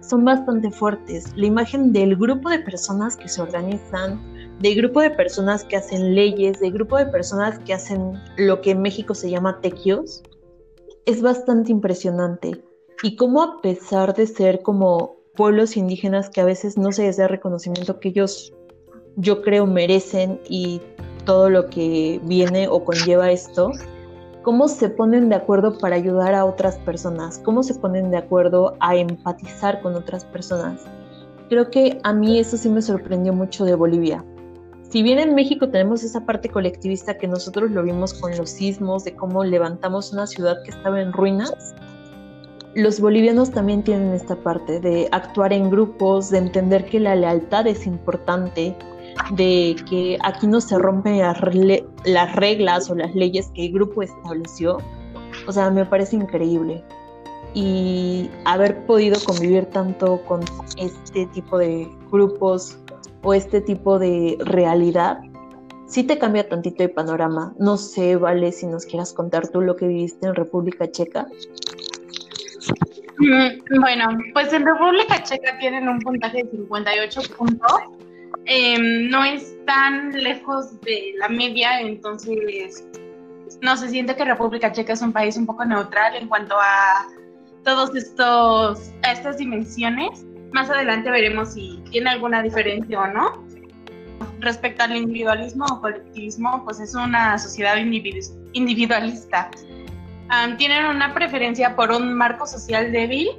son 0.00 0.24
bastante 0.24 0.70
fuertes. 0.70 1.32
La 1.36 1.46
imagen 1.46 1.92
del 1.92 2.16
grupo 2.16 2.48
de 2.48 2.60
personas 2.60 3.16
que 3.16 3.28
se 3.28 3.42
organizan, 3.42 4.20
del 4.60 4.76
grupo 4.76 5.00
de 5.00 5.10
personas 5.10 5.64
que 5.64 5.76
hacen 5.76 6.14
leyes, 6.14 6.60
del 6.60 6.72
grupo 6.72 6.96
de 6.96 7.06
personas 7.06 7.58
que 7.60 7.74
hacen 7.74 8.12
lo 8.36 8.60
que 8.60 8.70
en 8.70 8.82
México 8.82 9.14
se 9.14 9.30
llama 9.30 9.60
tequios, 9.60 10.22
es 11.04 11.22
bastante 11.22 11.70
impresionante. 11.70 12.64
Y 13.02 13.16
cómo 13.16 13.42
a 13.42 13.60
pesar 13.60 14.14
de 14.14 14.26
ser 14.26 14.62
como 14.62 15.16
pueblos 15.34 15.76
indígenas 15.76 16.30
que 16.30 16.40
a 16.40 16.46
veces 16.46 16.78
no 16.78 16.92
se 16.92 17.02
les 17.02 17.18
da 17.18 17.28
reconocimiento 17.28 18.00
que 18.00 18.08
ellos, 18.08 18.54
yo 19.16 19.42
creo, 19.42 19.66
merecen 19.66 20.40
y 20.48 20.80
todo 21.26 21.50
lo 21.50 21.68
que 21.68 22.20
viene 22.24 22.68
o 22.68 22.82
conlleva 22.82 23.30
esto, 23.30 23.70
cómo 24.42 24.68
se 24.68 24.88
ponen 24.88 25.28
de 25.28 25.34
acuerdo 25.34 25.76
para 25.76 25.96
ayudar 25.96 26.34
a 26.34 26.44
otras 26.44 26.78
personas, 26.78 27.38
cómo 27.44 27.62
se 27.62 27.74
ponen 27.74 28.10
de 28.10 28.16
acuerdo 28.16 28.76
a 28.80 28.96
empatizar 28.96 29.82
con 29.82 29.94
otras 29.94 30.24
personas. 30.24 30.84
Creo 31.48 31.70
que 31.70 31.98
a 32.02 32.12
mí 32.12 32.38
eso 32.38 32.56
sí 32.56 32.68
me 32.68 32.80
sorprendió 32.80 33.32
mucho 33.32 33.64
de 33.64 33.74
Bolivia. 33.74 34.24
Si 34.88 35.02
bien 35.02 35.18
en 35.18 35.34
México 35.34 35.68
tenemos 35.68 36.04
esa 36.04 36.24
parte 36.24 36.48
colectivista 36.48 37.18
que 37.18 37.26
nosotros 37.26 37.70
lo 37.72 37.82
vimos 37.82 38.14
con 38.14 38.36
los 38.36 38.50
sismos, 38.50 39.04
de 39.04 39.14
cómo 39.14 39.42
levantamos 39.42 40.12
una 40.12 40.26
ciudad 40.26 40.62
que 40.64 40.70
estaba 40.70 41.00
en 41.00 41.12
ruinas, 41.12 41.74
los 42.76 43.00
bolivianos 43.00 43.50
también 43.50 43.82
tienen 43.82 44.12
esta 44.12 44.36
parte 44.36 44.80
de 44.80 45.08
actuar 45.10 45.52
en 45.52 45.70
grupos, 45.70 46.30
de 46.30 46.38
entender 46.38 46.84
que 46.84 47.00
la 47.00 47.16
lealtad 47.16 47.66
es 47.66 47.86
importante, 47.86 48.76
de 49.32 49.74
que 49.88 50.18
aquí 50.22 50.46
no 50.46 50.60
se 50.60 50.78
rompen 50.78 51.18
las, 51.18 51.40
reglas 52.36 52.90
o 52.90 52.94
las 52.94 53.14
leyes 53.14 53.50
que 53.54 53.66
el 53.66 53.72
grupo 53.72 54.02
estableció. 54.02 54.76
O 55.48 55.52
sea, 55.52 55.70
me 55.70 55.84
parece 55.84 56.16
increíble. 56.16 56.84
Y 57.54 58.30
haber 58.44 58.84
podido 58.84 59.18
convivir 59.24 59.64
tanto 59.66 60.20
con 60.26 60.40
este 60.76 61.26
tipo 61.26 61.58
de 61.58 61.88
grupos 62.12 62.78
o 63.26 63.34
este 63.34 63.60
tipo 63.60 63.98
de 63.98 64.36
realidad, 64.40 65.18
sí 65.86 66.04
te 66.04 66.18
cambia 66.18 66.48
tantito 66.48 66.82
el 66.82 66.90
panorama. 66.90 67.54
No 67.58 67.76
sé, 67.76 68.16
Vale, 68.16 68.52
si 68.52 68.66
nos 68.66 68.86
quieras 68.86 69.12
contar 69.12 69.48
tú 69.48 69.60
lo 69.60 69.76
que 69.76 69.86
viviste 69.86 70.26
en 70.26 70.34
República 70.34 70.90
Checa. 70.90 71.26
Mm, 73.18 73.80
bueno, 73.80 74.08
pues 74.32 74.52
en 74.52 74.64
República 74.64 75.22
Checa 75.22 75.58
tienen 75.58 75.88
un 75.88 75.98
puntaje 76.00 76.44
de 76.44 76.50
58 76.50 77.20
puntos 77.36 77.72
Em, 78.44 79.08
no 79.10 79.24
es 79.24 79.56
tan 79.64 80.12
lejos 80.12 80.80
de 80.82 81.14
la 81.18 81.28
media, 81.28 81.80
entonces 81.80 82.84
no 83.60 83.76
se 83.76 83.88
siente 83.88 84.14
que 84.14 84.24
República 84.24 84.70
Checa 84.70 84.92
es 84.92 85.02
un 85.02 85.12
país 85.12 85.36
un 85.36 85.46
poco 85.46 85.64
neutral 85.64 86.14
en 86.14 86.28
cuanto 86.28 86.54
a 86.56 87.08
todos 87.64 87.94
estos, 87.96 88.92
estas 89.02 89.38
dimensiones. 89.38 90.25
Más 90.52 90.70
adelante 90.70 91.10
veremos 91.10 91.54
si 91.54 91.82
tiene 91.90 92.10
alguna 92.10 92.42
diferencia 92.42 93.00
o 93.00 93.06
no. 93.08 93.46
Respecto 94.40 94.84
al 94.84 94.96
individualismo 94.96 95.64
o 95.66 95.80
colectivismo, 95.80 96.64
pues 96.64 96.80
es 96.80 96.94
una 96.94 97.38
sociedad 97.38 97.76
individualista. 97.76 99.50
tienen 100.58 100.86
una 100.86 101.14
preferencia 101.14 101.74
por 101.76 101.90
un 101.90 102.14
marco 102.14 102.46
social 102.46 102.92
débil 102.92 103.30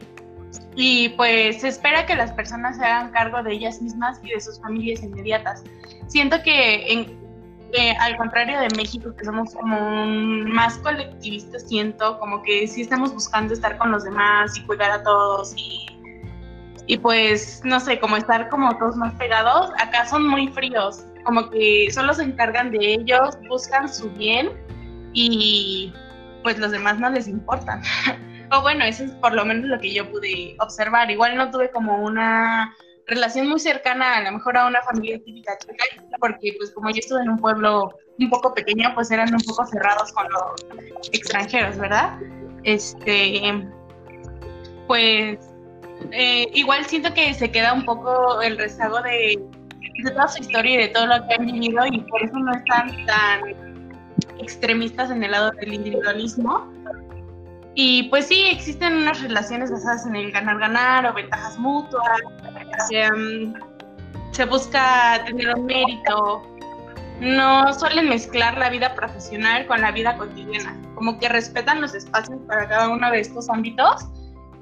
y 0.76 1.10
pues 1.10 1.62
se 1.62 1.70
espera 1.70 2.06
que 2.06 2.16
las 2.16 2.32
personas 2.32 2.78
se 2.78 2.86
hagan 2.86 3.12
cargo 3.12 3.42
de 3.42 3.54
ellas 3.54 3.82
mismas 3.82 4.20
y 4.24 4.30
de 4.30 4.40
sus 4.40 4.62
familias 4.62 5.02
inmediatas. 5.02 5.64
Siento 6.08 6.38
que 6.44 6.94
en, 6.94 7.20
eh, 7.74 7.96
al 8.00 8.16
contrario 8.16 8.60
de 8.60 8.70
México, 8.78 9.16
que 9.16 9.26
somos 9.26 9.56
como 9.56 10.06
más 10.06 10.78
colectivistas, 10.78 11.68
siento 11.68 12.20
como 12.20 12.44
que 12.44 12.68
sí 12.68 12.82
estamos 12.82 13.12
buscando 13.12 13.56
estar 13.56 13.78
con 13.80 13.92
los 13.92 14.04
demás 14.04 14.56
y 14.56 14.62
cuidar 14.68 14.92
a 14.92 15.04
todos 15.04 15.54
y, 15.58 15.97
y 16.88 16.98
pues, 16.98 17.62
no 17.66 17.80
sé, 17.80 18.00
como 18.00 18.16
estar 18.16 18.50
como 18.50 18.78
todos 18.78 18.96
más 18.96 19.14
pegados. 19.16 19.70
Acá 19.78 20.08
son 20.08 20.26
muy 20.26 20.48
fríos, 20.48 21.06
como 21.26 21.50
que 21.50 21.90
solo 21.92 22.14
se 22.14 22.24
encargan 22.24 22.72
de 22.72 22.94
ellos, 22.94 23.38
buscan 23.50 23.94
su 23.94 24.10
bien 24.12 24.52
y 25.14 25.94
pues 26.44 26.58
los 26.58 26.72
demás 26.72 27.00
no 27.00 27.10
les 27.10 27.28
importan. 27.28 27.82
O 28.50 28.62
bueno, 28.62 28.86
eso 28.86 29.04
es 29.04 29.12
por 29.16 29.34
lo 29.34 29.44
menos 29.44 29.66
lo 29.66 29.78
que 29.78 29.94
yo 29.94 30.10
pude 30.10 30.56
observar. 30.62 31.12
Igual 31.12 31.36
no 31.36 31.52
tuve 31.52 31.70
como 31.70 32.02
una 32.02 32.74
relación 33.06 33.50
muy 33.50 33.60
cercana 33.60 34.16
a 34.16 34.22
lo 34.22 34.32
mejor 34.32 34.58
a 34.58 34.68
una 34.68 34.82
familia 34.84 35.20
típica 35.22 35.58
porque 36.22 36.54
pues 36.58 36.72
como 36.72 36.90
yo 36.90 37.00
estuve 37.00 37.24
en 37.24 37.30
un 37.32 37.40
pueblo 37.40 37.94
un 38.18 38.30
poco 38.30 38.54
pequeño, 38.54 38.94
pues 38.96 39.12
eran 39.12 39.34
un 39.34 39.42
poco 39.42 39.66
cerrados 39.66 40.14
con 40.14 40.28
los 40.32 41.10
extranjeros, 41.12 41.78
¿verdad? 41.78 42.18
Este, 42.64 43.68
pues 44.88 45.40
eh, 46.12 46.48
igual 46.54 46.86
siento 46.86 47.14
que 47.14 47.34
se 47.34 47.52
queda 47.52 47.74
un 47.74 47.86
poco 47.86 48.42
el 48.42 48.58
rezago 48.58 49.02
de, 49.02 49.40
toda 50.14 50.28
su 50.28 50.42
historia 50.42 50.74
y 50.74 50.78
de 50.78 50.88
todo 50.90 51.08
lo 51.08 51.28
que 51.28 51.34
han 51.34 51.46
vivido 51.46 51.86
y 51.88 52.00
por 52.02 52.24
eso 52.24 52.38
no 52.38 52.54
están 52.54 53.06
tan 53.06 53.78
extremistas 54.40 55.10
en 55.10 55.24
el 55.24 55.32
lado 55.32 55.52
del 55.52 55.74
individualismo, 55.74 56.72
y 57.80 58.10
pues 58.10 58.26
sí, 58.26 58.42
existen 58.52 58.98
unas 58.98 59.22
relaciones 59.22 59.70
basadas 59.70 60.04
en 60.08 60.16
el 60.16 60.32
ganar-ganar 60.32 61.06
o 61.06 61.14
ventajas 61.14 61.60
mutuas. 61.60 62.04
Um, 63.14 63.54
se 64.32 64.46
busca 64.46 65.24
tener 65.28 65.54
un 65.54 65.68
mérito. 65.68 66.42
No 67.20 67.72
suelen 67.76 68.10
mezclar 68.10 68.58
la 68.58 68.72
vida 68.72 68.96
profesional 68.96 69.68
con 69.68 69.80
la 69.82 69.92
vida 69.92 70.18
cotidiana. 70.18 70.76
Como 70.96 71.20
que 71.20 71.30
respetan 71.30 71.80
los 71.80 71.94
espacios 71.94 72.40
para 72.48 72.68
cada 72.68 72.90
uno 72.90 73.12
de 73.12 73.20
estos 73.20 73.48
ámbitos. 73.48 74.08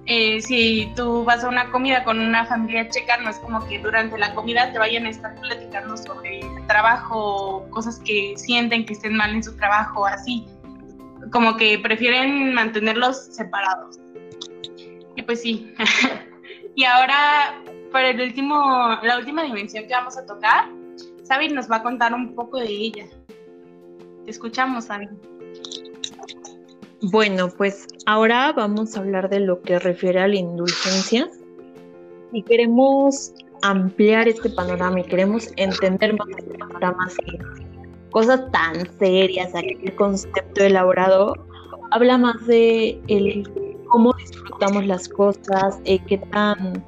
Eh, 0.07 0.39
si 0.41 0.91
tú 0.95 1.23
vas 1.23 1.43
a 1.43 1.49
una 1.49 1.71
comida 1.71 2.03
con 2.03 2.19
una 2.19 2.45
familia 2.45 2.87
checa, 2.89 3.17
no 3.17 3.29
es 3.31 3.39
como 3.39 3.65
que 3.67 3.79
durante 3.79 4.17
la 4.19 4.35
comida 4.35 4.71
te 4.71 4.77
vayan 4.77 5.05
a 5.07 5.09
estar 5.09 5.33
platicando 5.41 5.97
sobre 5.97 6.41
el 6.41 6.67
trabajo, 6.67 7.67
cosas 7.71 7.99
que 8.05 8.33
sienten 8.37 8.85
que 8.85 8.93
estén 8.93 9.15
mal 9.15 9.31
en 9.31 9.43
su 9.43 9.55
trabajo, 9.57 10.05
así 10.05 10.45
como 11.31 11.57
que 11.57 11.79
prefieren 11.79 12.53
mantenerlos 12.53 13.17
separados. 13.35 13.99
Y 15.15 15.23
pues 15.23 15.41
sí. 15.41 15.73
y 16.75 16.83
ahora, 16.83 17.61
para 17.91 18.09
el 18.09 18.21
último, 18.21 18.99
la 19.01 19.17
última 19.17 19.43
dimensión 19.43 19.87
que 19.87 19.93
vamos 19.93 20.17
a 20.17 20.25
tocar, 20.25 20.69
Sabi 21.23 21.49
nos 21.49 21.69
va 21.69 21.77
a 21.77 21.83
contar 21.83 22.13
un 22.13 22.35
poco 22.35 22.59
de 22.59 22.67
ella. 22.69 23.05
Te 24.25 24.31
escuchamos, 24.31 24.85
Sabi. 24.85 25.07
Bueno, 27.11 27.49
pues 27.49 27.85
ahora 28.07 28.51
vamos 28.53 28.95
a 28.95 29.01
hablar 29.01 29.29
de 29.29 29.39
lo 29.39 29.61
que 29.61 29.77
refiere 29.77 30.19
a 30.19 30.27
la 30.27 30.37
indulgencia 30.37 31.29
y 32.31 32.41
queremos 32.41 33.31
ampliar 33.61 34.27
este 34.27 34.49
panorama 34.49 35.01
y 35.01 35.03
queremos 35.03 35.49
entender 35.57 36.17
más 36.17 36.27
este 36.35 36.57
panorama 36.57 37.07
cosas 38.09 38.49
tan 38.51 38.97
serias, 38.97 39.51
el 39.53 39.95
concepto 39.95 40.63
elaborado, 40.63 41.35
habla 41.91 42.17
más 42.17 42.47
de 42.47 42.99
el 43.07 43.47
cómo 43.87 44.11
disfrutamos 44.13 44.87
las 44.87 45.07
cosas, 45.07 45.79
eh, 45.85 45.99
qué 46.07 46.17
tan, 46.17 46.83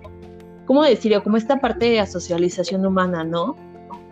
¿cómo 0.65 0.83
decirlo? 0.83 1.21
Como 1.21 1.37
esta 1.37 1.59
parte 1.59 1.91
de 1.91 1.97
la 1.97 2.07
socialización 2.07 2.83
humana, 2.85 3.23
¿no? 3.23 3.55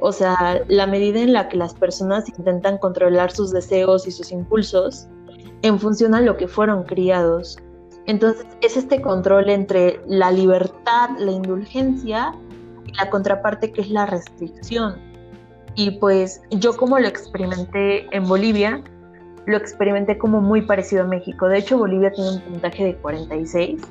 o 0.02 0.12
sea, 0.12 0.62
la 0.68 0.86
medida 0.86 1.22
en 1.22 1.34
la 1.34 1.48
que 1.48 1.58
las 1.58 1.74
personas 1.74 2.30
intentan 2.38 2.78
controlar 2.78 3.32
sus 3.32 3.52
deseos 3.52 4.06
y 4.06 4.12
sus 4.12 4.32
impulsos 4.32 5.08
en 5.62 5.80
función 5.80 6.16
a 6.16 6.22
lo 6.22 6.38
que 6.38 6.48
fueron 6.48 6.84
criados. 6.84 7.58
Entonces, 8.06 8.46
es 8.62 8.78
este 8.78 9.02
control 9.02 9.50
entre 9.50 10.00
la 10.08 10.32
libertad, 10.32 11.10
la 11.18 11.32
indulgencia 11.32 12.34
y 12.86 12.94
la 12.94 13.10
contraparte 13.10 13.72
que 13.72 13.82
es 13.82 13.90
la 13.90 14.06
restricción. 14.06 14.96
Y 15.76 15.92
pues 15.92 16.42
yo 16.52 16.78
como 16.78 17.00
lo 17.00 17.08
experimenté 17.08 18.08
en 18.16 18.28
Bolivia, 18.28 18.82
lo 19.46 19.58
experimenté 19.58 20.18
como 20.18 20.42
muy 20.42 20.62
parecido 20.62 21.04
a 21.04 21.08
México. 21.08 21.48
De 21.48 21.60
hecho, 21.60 21.78
Bolivia 21.78 22.12
tiene 22.12 22.32
un 22.32 22.42
puntaje 22.42 22.86
de 22.86 22.96
46 22.98 23.82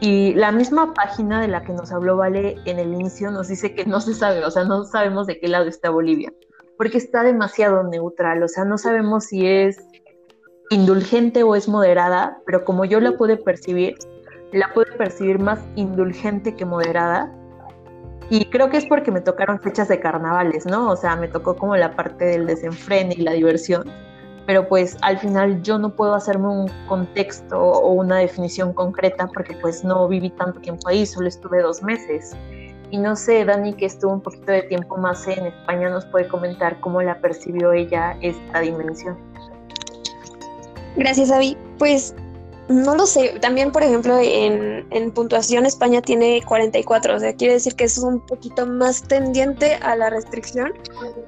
y 0.00 0.34
la 0.34 0.52
misma 0.52 0.92
página 0.92 1.40
de 1.40 1.48
la 1.48 1.62
que 1.62 1.72
nos 1.72 1.90
habló 1.90 2.16
Vale 2.16 2.56
en 2.66 2.78
el 2.78 2.92
inicio 2.92 3.30
nos 3.30 3.48
dice 3.48 3.74
que 3.74 3.86
no 3.86 4.00
se 4.00 4.14
sabe, 4.14 4.44
o 4.44 4.50
sea, 4.50 4.64
no 4.64 4.84
sabemos 4.84 5.26
de 5.26 5.38
qué 5.38 5.48
lado 5.48 5.66
está 5.66 5.88
Bolivia, 5.88 6.32
porque 6.76 6.98
está 6.98 7.22
demasiado 7.22 7.82
neutral, 7.82 8.42
o 8.42 8.48
sea, 8.48 8.64
no 8.64 8.76
sabemos 8.76 9.24
si 9.24 9.46
es 9.46 9.78
indulgente 10.70 11.42
o 11.42 11.54
es 11.54 11.68
moderada, 11.68 12.38
pero 12.46 12.64
como 12.64 12.84
yo 12.84 13.00
la 13.00 13.12
pude 13.12 13.36
percibir, 13.36 13.96
la 14.52 14.72
pude 14.72 14.92
percibir 14.98 15.38
más 15.38 15.60
indulgente 15.74 16.54
que 16.54 16.64
moderada. 16.64 17.32
Y 18.28 18.46
creo 18.46 18.70
que 18.70 18.78
es 18.78 18.86
porque 18.86 19.12
me 19.12 19.20
tocaron 19.20 19.60
fechas 19.60 19.88
de 19.88 20.00
carnavales, 20.00 20.66
¿no? 20.66 20.90
O 20.90 20.96
sea, 20.96 21.14
me 21.16 21.28
tocó 21.28 21.56
como 21.56 21.76
la 21.76 21.94
parte 21.94 22.24
del 22.24 22.46
desenfreno 22.46 23.12
y 23.12 23.22
la 23.22 23.32
diversión 23.32 23.84
pero 24.46 24.68
pues 24.68 24.96
al 25.02 25.18
final 25.18 25.60
yo 25.62 25.78
no 25.78 25.94
puedo 25.94 26.14
hacerme 26.14 26.48
un 26.48 26.70
contexto 26.86 27.60
o 27.60 27.92
una 27.92 28.18
definición 28.18 28.72
concreta 28.72 29.26
porque 29.26 29.54
pues 29.60 29.84
no 29.84 30.06
viví 30.08 30.30
tanto 30.30 30.60
tiempo 30.60 30.88
ahí, 30.88 31.04
solo 31.04 31.28
estuve 31.28 31.60
dos 31.60 31.82
meses. 31.82 32.36
Y 32.92 32.98
no 32.98 33.16
sé, 33.16 33.44
Dani, 33.44 33.74
que 33.74 33.86
estuvo 33.86 34.12
un 34.12 34.20
poquito 34.20 34.52
de 34.52 34.62
tiempo 34.62 34.96
más 34.96 35.26
en 35.26 35.46
España, 35.46 35.90
nos 35.90 36.06
puede 36.06 36.28
comentar 36.28 36.78
cómo 36.78 37.02
la 37.02 37.18
percibió 37.18 37.72
ella 37.72 38.16
esta 38.20 38.60
dimensión. 38.60 39.18
Gracias, 40.96 41.30
Avi. 41.30 41.56
Pues 41.78 42.14
no 42.68 42.96
lo 42.96 43.06
sé. 43.06 43.38
También, 43.40 43.70
por 43.70 43.82
ejemplo, 43.82 44.18
en, 44.18 44.86
en, 44.90 45.10
puntuación 45.12 45.66
España 45.66 46.02
tiene 46.02 46.42
44, 46.42 47.16
o 47.16 47.20
sea, 47.20 47.34
quiere 47.34 47.54
decir 47.54 47.74
que 47.76 47.84
es 47.84 47.98
un 47.98 48.20
poquito 48.20 48.66
más 48.66 49.02
tendiente 49.02 49.74
a 49.74 49.94
la 49.94 50.10
restricción, 50.10 50.72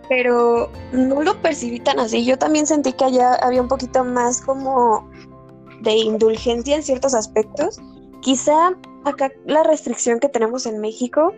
pero 0.09 0.71
no 0.93 1.23
lo 1.23 1.41
percibí 1.41 1.79
tan 1.81 2.01
así. 2.01 2.25
Yo 2.25 2.39
también 2.39 2.67
sentí 2.67 2.93
que 2.93 3.05
allá 3.05 3.35
había 3.37 3.63
un 3.63 3.69
poquito 3.69 4.05
más 4.05 4.41
como 4.41 5.09
de 5.83 5.93
indulgencia 5.93 6.75
en 6.75 6.83
ciertos 6.83 7.15
aspectos. 7.15 7.81
Quizá 8.21 8.73
acá 9.05 9.31
la 9.47 9.63
restricción 9.63 10.19
que 10.19 10.29
tenemos 10.29 10.67
en 10.67 10.81
México 10.81 11.33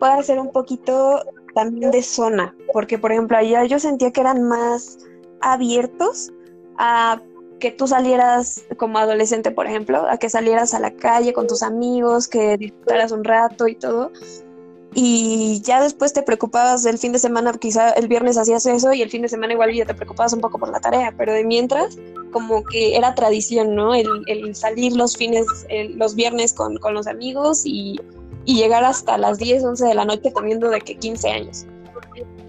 pueda 0.00 0.22
ser 0.22 0.38
un 0.38 0.50
poquito 0.50 1.22
también 1.54 1.90
de 1.90 2.02
zona, 2.02 2.56
porque 2.72 2.98
por 2.98 3.12
ejemplo 3.12 3.36
allá 3.36 3.64
yo 3.64 3.78
sentía 3.78 4.10
que 4.10 4.22
eran 4.22 4.42
más 4.44 4.98
abiertos 5.42 6.32
a 6.78 7.20
que 7.62 7.70
tú 7.70 7.86
salieras 7.86 8.64
como 8.76 8.98
adolescente, 8.98 9.52
por 9.52 9.68
ejemplo, 9.68 10.04
a 10.10 10.16
que 10.16 10.28
salieras 10.28 10.74
a 10.74 10.80
la 10.80 10.90
calle 10.90 11.32
con 11.32 11.46
tus 11.46 11.62
amigos, 11.62 12.26
que 12.26 12.56
disfrutaras 12.56 13.12
un 13.12 13.22
rato 13.22 13.68
y 13.68 13.76
todo. 13.76 14.10
Y 14.94 15.62
ya 15.62 15.80
después 15.80 16.12
te 16.12 16.24
preocupabas 16.24 16.82
del 16.82 16.98
fin 16.98 17.12
de 17.12 17.20
semana, 17.20 17.52
quizá 17.52 17.90
el 17.92 18.08
viernes 18.08 18.36
hacías 18.36 18.66
eso 18.66 18.92
y 18.92 19.00
el 19.00 19.10
fin 19.10 19.22
de 19.22 19.28
semana 19.28 19.52
igual 19.52 19.72
ya 19.72 19.86
te 19.86 19.94
preocupabas 19.94 20.32
un 20.32 20.40
poco 20.40 20.58
por 20.58 20.70
la 20.70 20.80
tarea, 20.80 21.14
pero 21.16 21.32
de 21.32 21.44
mientras 21.44 21.96
como 22.32 22.64
que 22.64 22.96
era 22.96 23.14
tradición, 23.14 23.76
¿no? 23.76 23.94
El, 23.94 24.56
salir 24.56 24.96
los 24.96 25.16
fines, 25.16 25.46
los 25.94 26.16
viernes 26.16 26.52
con, 26.52 26.78
con 26.78 26.94
los 26.94 27.06
amigos 27.06 27.62
y, 27.64 28.00
y, 28.44 28.56
llegar 28.56 28.82
hasta 28.82 29.16
las 29.18 29.38
10, 29.38 29.62
11 29.62 29.84
de 29.86 29.94
la 29.94 30.04
noche 30.04 30.32
teniendo 30.34 30.68
de 30.68 30.80
que 30.80 30.96
15 30.96 31.30
años 31.30 31.64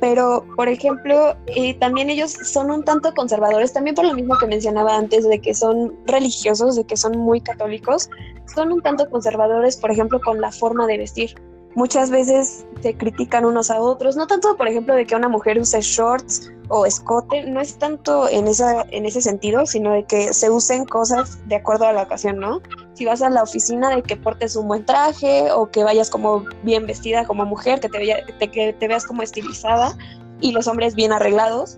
pero 0.04 0.46
por 0.58 0.68
ejemplo, 0.68 1.34
eh, 1.46 1.76
también 1.76 2.10
ellos 2.10 2.34
son 2.34 2.70
un 2.70 2.84
tanto 2.84 3.14
conservadores, 3.14 3.72
también 3.72 3.96
por 3.96 4.04
lo 4.04 4.14
mismo 4.14 4.38
que 4.38 4.48
mencionaba 4.48 4.98
antes, 4.98 5.26
de 5.26 5.40
que 5.40 5.54
son 5.54 5.94
religiosos, 6.06 6.76
de 6.76 6.84
que 6.84 6.98
son 6.98 7.18
muy 7.18 7.40
católicos, 7.40 8.10
son 8.54 8.74
un 8.74 8.82
tanto 8.82 9.10
conservadores, 9.10 9.78
por 9.78 9.92
ejemplo, 9.92 10.20
con 10.20 10.42
la 10.42 10.52
forma 10.52 10.88
de 10.88 10.98
vestir. 10.98 11.36
Muchas 11.76 12.10
veces 12.10 12.66
se 12.82 12.98
critican 12.98 13.46
unos 13.46 13.72
a 13.72 13.80
otros, 13.80 14.18
no 14.18 14.28
tanto, 14.28 14.58
por 14.58 14.68
ejemplo, 14.68 14.94
de 14.94 15.06
que 15.06 15.16
una 15.16 15.30
mujer 15.30 15.58
use 15.58 15.80
shorts 15.80 16.52
o 16.76 16.88
escote, 16.88 17.44
no 17.44 17.62
es 17.62 17.78
tanto 17.78 18.28
en, 18.28 18.48
esa, 18.48 18.84
en 18.90 19.06
ese 19.06 19.22
sentido, 19.22 19.68
sino 19.68 19.92
de 19.92 20.06
que 20.06 20.34
se 20.34 20.50
usen 20.50 20.86
cosas 20.86 21.48
de 21.48 21.58
acuerdo 21.58 21.86
a 21.86 21.94
la 21.94 22.02
ocasión, 22.02 22.40
¿no? 22.40 22.64
Si 22.96 23.06
vas 23.06 23.22
a 23.22 23.30
la 23.30 23.44
oficina, 23.44 23.96
de 23.96 24.02
que 24.02 24.18
portes 24.18 24.56
un 24.56 24.68
buen 24.68 24.84
traje 24.84 25.52
o 25.52 25.70
que 25.70 25.84
vayas 25.84 26.10
como 26.10 26.44
bien 26.64 26.88
vestida 26.88 27.28
como 27.28 27.46
mujer, 27.46 27.80
que 27.80 27.90
te, 27.90 28.50
que 28.50 28.74
te 28.74 28.88
veas 28.88 29.06
como 29.06 29.22
estilizada 29.22 29.96
y 30.42 30.52
los 30.52 30.68
hombres 30.68 30.96
bien 30.96 31.14
arreglados, 31.14 31.78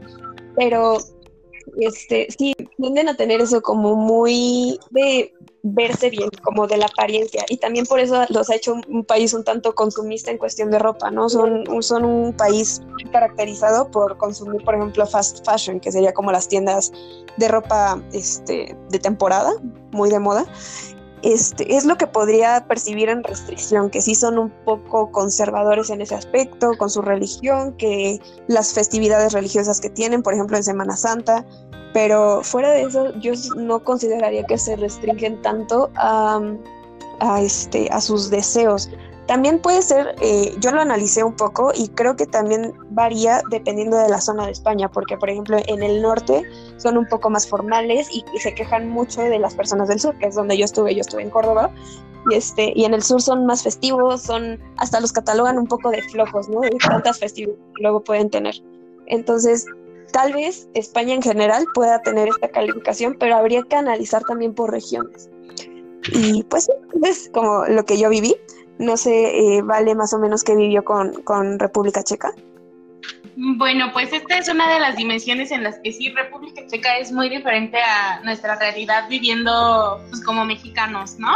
pero 0.55 0.99
este, 1.77 2.27
sí, 2.37 2.55
tienden 2.77 3.09
a 3.09 3.17
tener 3.17 3.41
eso 3.41 3.61
como 3.61 3.97
muy 3.97 4.79
de 4.91 5.33
verse 5.67 6.11
bien, 6.11 6.29
como 6.43 6.67
de 6.67 6.77
la 6.77 6.85
apariencia. 6.85 7.43
Y 7.49 7.57
también 7.57 7.85
por 7.85 7.99
eso 7.99 8.23
los 8.29 8.49
ha 8.49 8.55
hecho 8.55 8.75
un, 8.87 9.03
país 9.03 9.33
un 9.33 9.43
tanto 9.43 9.73
consumista 9.73 10.29
en 10.29 10.37
cuestión 10.37 10.69
de 10.69 10.77
ropa, 10.77 11.09
¿no? 11.09 11.27
Son, 11.27 11.63
son 11.81 12.05
un 12.05 12.33
país 12.33 12.83
caracterizado 13.11 13.89
por 13.89 14.17
consumir, 14.17 14.63
por 14.63 14.75
ejemplo, 14.75 15.07
fast 15.07 15.43
fashion, 15.43 15.79
que 15.79 15.91
sería 15.91 16.13
como 16.13 16.31
las 16.31 16.47
tiendas 16.47 16.91
de 17.37 17.47
ropa 17.47 17.99
este, 18.13 18.77
de 18.89 18.99
temporada, 18.99 19.53
muy 19.91 20.09
de 20.11 20.19
moda. 20.19 20.45
Este, 21.23 21.75
es 21.75 21.85
lo 21.85 21.97
que 21.97 22.05
podría 22.05 22.67
percibir 22.67 23.09
en 23.09 23.23
restricción, 23.23 23.89
que 23.89 24.01
sí 24.01 24.13
son 24.13 24.37
un 24.37 24.51
poco 24.65 25.11
conservadores 25.11 25.89
en 25.89 26.01
ese 26.01 26.13
aspecto, 26.13 26.73
con 26.77 26.91
su 26.91 27.01
religión, 27.01 27.75
que 27.77 28.19
las 28.47 28.73
festividades 28.73 29.33
religiosas 29.33 29.81
que 29.81 29.89
tienen, 29.89 30.21
por 30.21 30.35
ejemplo 30.35 30.57
en 30.57 30.63
Semana 30.63 30.95
Santa, 30.95 31.43
pero 31.95 32.43
fuera 32.43 32.71
de 32.71 32.81
eso 32.81 33.17
yo 33.21 33.31
no 33.55 33.81
consideraría 33.81 34.43
que 34.43 34.57
se 34.57 34.75
restringen 34.75 35.41
tanto 35.41 35.89
a, 35.95 36.41
este, 37.39 37.87
a 37.89 38.01
sus 38.01 38.29
deseos. 38.29 38.89
También 39.27 39.59
puede 39.59 39.81
ser, 39.81 40.13
eh, 40.19 40.53
yo 40.59 40.71
lo 40.71 40.81
analicé 40.81 41.23
un 41.23 41.37
poco 41.37 41.71
y 41.73 41.87
creo 41.87 42.17
que 42.17 42.25
también 42.25 42.73
varía 42.89 43.41
dependiendo 43.49 43.95
de 43.95 44.09
la 44.09 44.19
zona 44.19 44.45
de 44.45 44.51
España, 44.51 44.91
porque 44.91 45.15
por 45.15 45.29
ejemplo 45.29 45.57
en 45.67 45.83
el 45.83 46.01
norte 46.01 46.43
son 46.75 46.97
un 46.97 47.07
poco 47.07 47.29
más 47.29 47.47
formales 47.47 48.09
y, 48.11 48.25
se 48.39 48.53
quejan 48.53 48.89
mucho 48.89 49.21
de 49.21 49.39
las 49.39 49.55
personas 49.55 49.87
del 49.87 50.01
sur, 50.01 50.17
que 50.17 50.25
es 50.25 50.35
donde 50.35 50.57
yo 50.57 50.65
estuve, 50.65 50.93
yo 50.93 50.99
estuve 50.99 51.21
en 51.21 51.29
Córdoba, 51.29 51.71
y, 52.29 52.35
este, 52.35 52.73
y 52.75 52.83
en 52.83 52.93
el 52.93 53.03
sur 53.03 53.21
son 53.21 53.45
más 53.45 53.63
festivos, 53.63 54.21
son, 54.21 54.59
hasta 54.75 54.99
los 54.99 55.13
catalogan 55.13 55.57
un 55.57 55.67
poco 55.67 55.91
de 55.91 56.01
flojos, 56.01 56.49
¿no? 56.49 56.59
De 56.59 56.71
tantas 56.71 57.19
festividades 57.19 57.63
que 57.73 57.83
luego 57.83 58.03
pueden 58.03 58.29
tener. 58.29 58.55
Entonces, 59.07 59.65
tal 60.15 60.31
vez 60.31 60.69
España 60.73 61.13
en 61.13 61.21
general 61.21 61.65
pueda 61.73 62.01
tener 62.01 62.29
esta 62.29 62.47
calificación, 62.47 63.17
pero 63.19 63.35
habría 63.35 63.63
que 63.63 63.75
analizar 63.75 64.23
también 64.23 64.53
por 64.53 64.71
regiones. 64.71 65.29
Y 66.13 66.43
pues 66.43 66.69
es 67.03 67.29
como 67.33 67.65
lo 67.65 67.83
que 67.83 67.97
yo 67.97 68.09
viví. 68.09 68.33
No 68.79 68.95
sé, 68.95 69.57
eh, 69.57 69.61
Vale, 69.61 69.93
más 69.93 70.13
o 70.13 70.19
menos 70.19 70.45
qué 70.45 70.55
vivió 70.55 70.85
con, 70.85 71.21
con 71.23 71.59
República 71.59 72.01
Checa. 72.01 72.31
Bueno, 73.35 73.91
pues 73.91 74.13
esta 74.13 74.37
es 74.37 74.47
una 74.47 74.73
de 74.73 74.79
las 74.79 74.95
dimensiones 74.95 75.51
en 75.51 75.63
las 75.63 75.79
que 75.79 75.91
sí 75.91 76.09
República 76.11 76.65
Checa 76.65 76.97
es 76.97 77.11
muy 77.11 77.27
diferente 77.27 77.77
a 77.77 78.21
nuestra 78.23 78.55
realidad 78.55 79.09
viviendo 79.09 80.01
pues, 80.09 80.23
como 80.23 80.45
mexicanos, 80.45 81.19
¿no? 81.19 81.29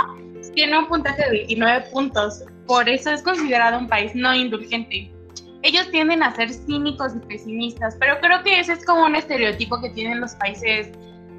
Tiene 0.56 0.80
un 0.80 0.88
puntaje 0.88 1.22
de 1.24 1.32
29 1.32 1.88
puntos, 1.92 2.46
por 2.66 2.88
eso 2.88 3.10
es 3.10 3.22
considerado 3.24 3.78
un 3.78 3.90
país 3.90 4.16
no 4.16 4.34
indulgente. 4.34 5.12
Ellos 5.62 5.90
tienden 5.92 6.24
a 6.24 6.34
ser 6.34 6.54
cínicos 6.54 7.14
y 7.16 7.20
pesimistas, 7.20 7.98
pero 8.00 8.20
creo 8.22 8.42
que 8.44 8.60
ese 8.60 8.74
es 8.74 8.86
como 8.86 9.06
un 9.06 9.16
estereotipo 9.16 9.82
que 9.82 9.90
tienen 9.90 10.22
los 10.22 10.36
países 10.36 10.90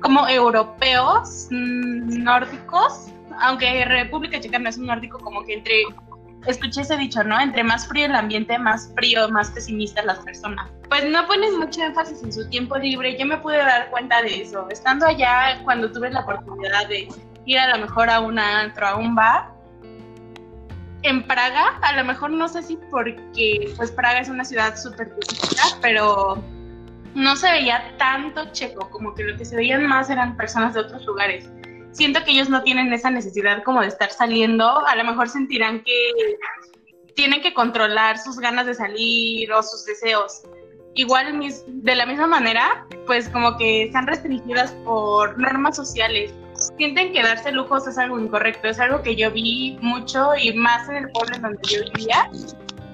como 0.00 0.28
europeos, 0.28 1.48
mm, 1.50 2.22
nórdicos, 2.22 3.08
aunque 3.40 3.84
República 3.84 4.40
Checa 4.40 4.58
no 4.58 4.68
es 4.68 4.78
un 4.78 4.86
nórdico, 4.86 5.18
como 5.18 5.44
que 5.44 5.54
entre, 5.54 5.82
escuché 6.46 6.82
ese 6.82 6.96
dicho, 6.96 7.22
¿no? 7.24 7.40
Entre 7.40 7.62
más 7.64 7.86
frío 7.86 8.06
el 8.06 8.14
ambiente, 8.14 8.58
más 8.58 8.92
frío, 8.94 9.28
más 9.30 9.50
pesimistas 9.50 10.04
las 10.04 10.18
personas. 10.18 10.68
Pues 10.88 11.08
no 11.08 11.26
ponen 11.26 11.58
mucho 11.58 11.82
énfasis 11.82 12.22
en 12.22 12.32
su 12.32 12.48
tiempo 12.50 12.76
libre, 12.76 13.18
yo 13.18 13.26
me 13.26 13.38
pude 13.38 13.58
dar 13.58 13.90
cuenta 13.90 14.22
de 14.22 14.42
eso. 14.42 14.66
Estando 14.70 15.06
allá, 15.06 15.60
cuando 15.64 15.90
tuve 15.90 16.10
la 16.10 16.20
oportunidad 16.20 16.88
de 16.88 17.08
ir 17.46 17.58
a 17.58 17.76
lo 17.76 17.86
mejor 17.86 18.10
a 18.10 18.20
un 18.20 18.38
antro, 18.38 18.86
a 18.86 18.96
un 18.96 19.14
bar, 19.14 19.59
en 21.02 21.26
Praga, 21.26 21.78
a 21.82 21.96
lo 21.96 22.04
mejor 22.04 22.30
no 22.30 22.48
sé 22.48 22.62
si 22.62 22.78
porque 22.90 23.72
pues 23.76 23.90
Praga 23.90 24.20
es 24.20 24.28
una 24.28 24.44
ciudad 24.44 24.76
súper 24.76 25.14
turística, 25.14 25.62
pero 25.80 26.42
no 27.14 27.36
se 27.36 27.50
veía 27.50 27.94
tanto 27.96 28.52
checo, 28.52 28.88
como 28.90 29.14
que 29.14 29.24
lo 29.24 29.36
que 29.36 29.44
se 29.44 29.56
veían 29.56 29.86
más 29.86 30.10
eran 30.10 30.36
personas 30.36 30.74
de 30.74 30.80
otros 30.80 31.04
lugares 31.06 31.50
siento 31.92 32.22
que 32.24 32.32
ellos 32.32 32.48
no 32.48 32.62
tienen 32.62 32.92
esa 32.92 33.10
necesidad 33.10 33.62
como 33.62 33.80
de 33.80 33.88
estar 33.88 34.10
saliendo, 34.10 34.86
a 34.86 34.94
lo 34.96 35.04
mejor 35.04 35.28
sentirán 35.28 35.82
que 35.82 36.12
tienen 37.14 37.42
que 37.42 37.52
controlar 37.52 38.18
sus 38.18 38.38
ganas 38.38 38.66
de 38.66 38.74
salir 38.74 39.52
o 39.52 39.62
sus 39.62 39.84
deseos. 39.84 40.42
Igual 40.94 41.40
de 41.66 41.94
la 41.94 42.06
misma 42.06 42.26
manera, 42.26 42.86
pues 43.06 43.28
como 43.28 43.56
que 43.56 43.84
están 43.84 44.06
restringidas 44.06 44.72
por 44.84 45.38
normas 45.38 45.76
sociales. 45.76 46.32
Sienten 46.80 47.12
que 47.12 47.22
darse 47.22 47.52
lujos 47.52 47.86
es 47.86 47.98
algo 47.98 48.18
incorrecto, 48.18 48.68
es 48.68 48.80
algo 48.80 49.02
que 49.02 49.14
yo 49.14 49.30
vi 49.30 49.76
mucho 49.82 50.30
y 50.34 50.54
más 50.54 50.88
en 50.88 50.96
el 50.96 51.10
pueblo 51.10 51.36
en 51.36 51.42
donde 51.42 51.60
yo 51.68 51.80
vivía 51.94 52.30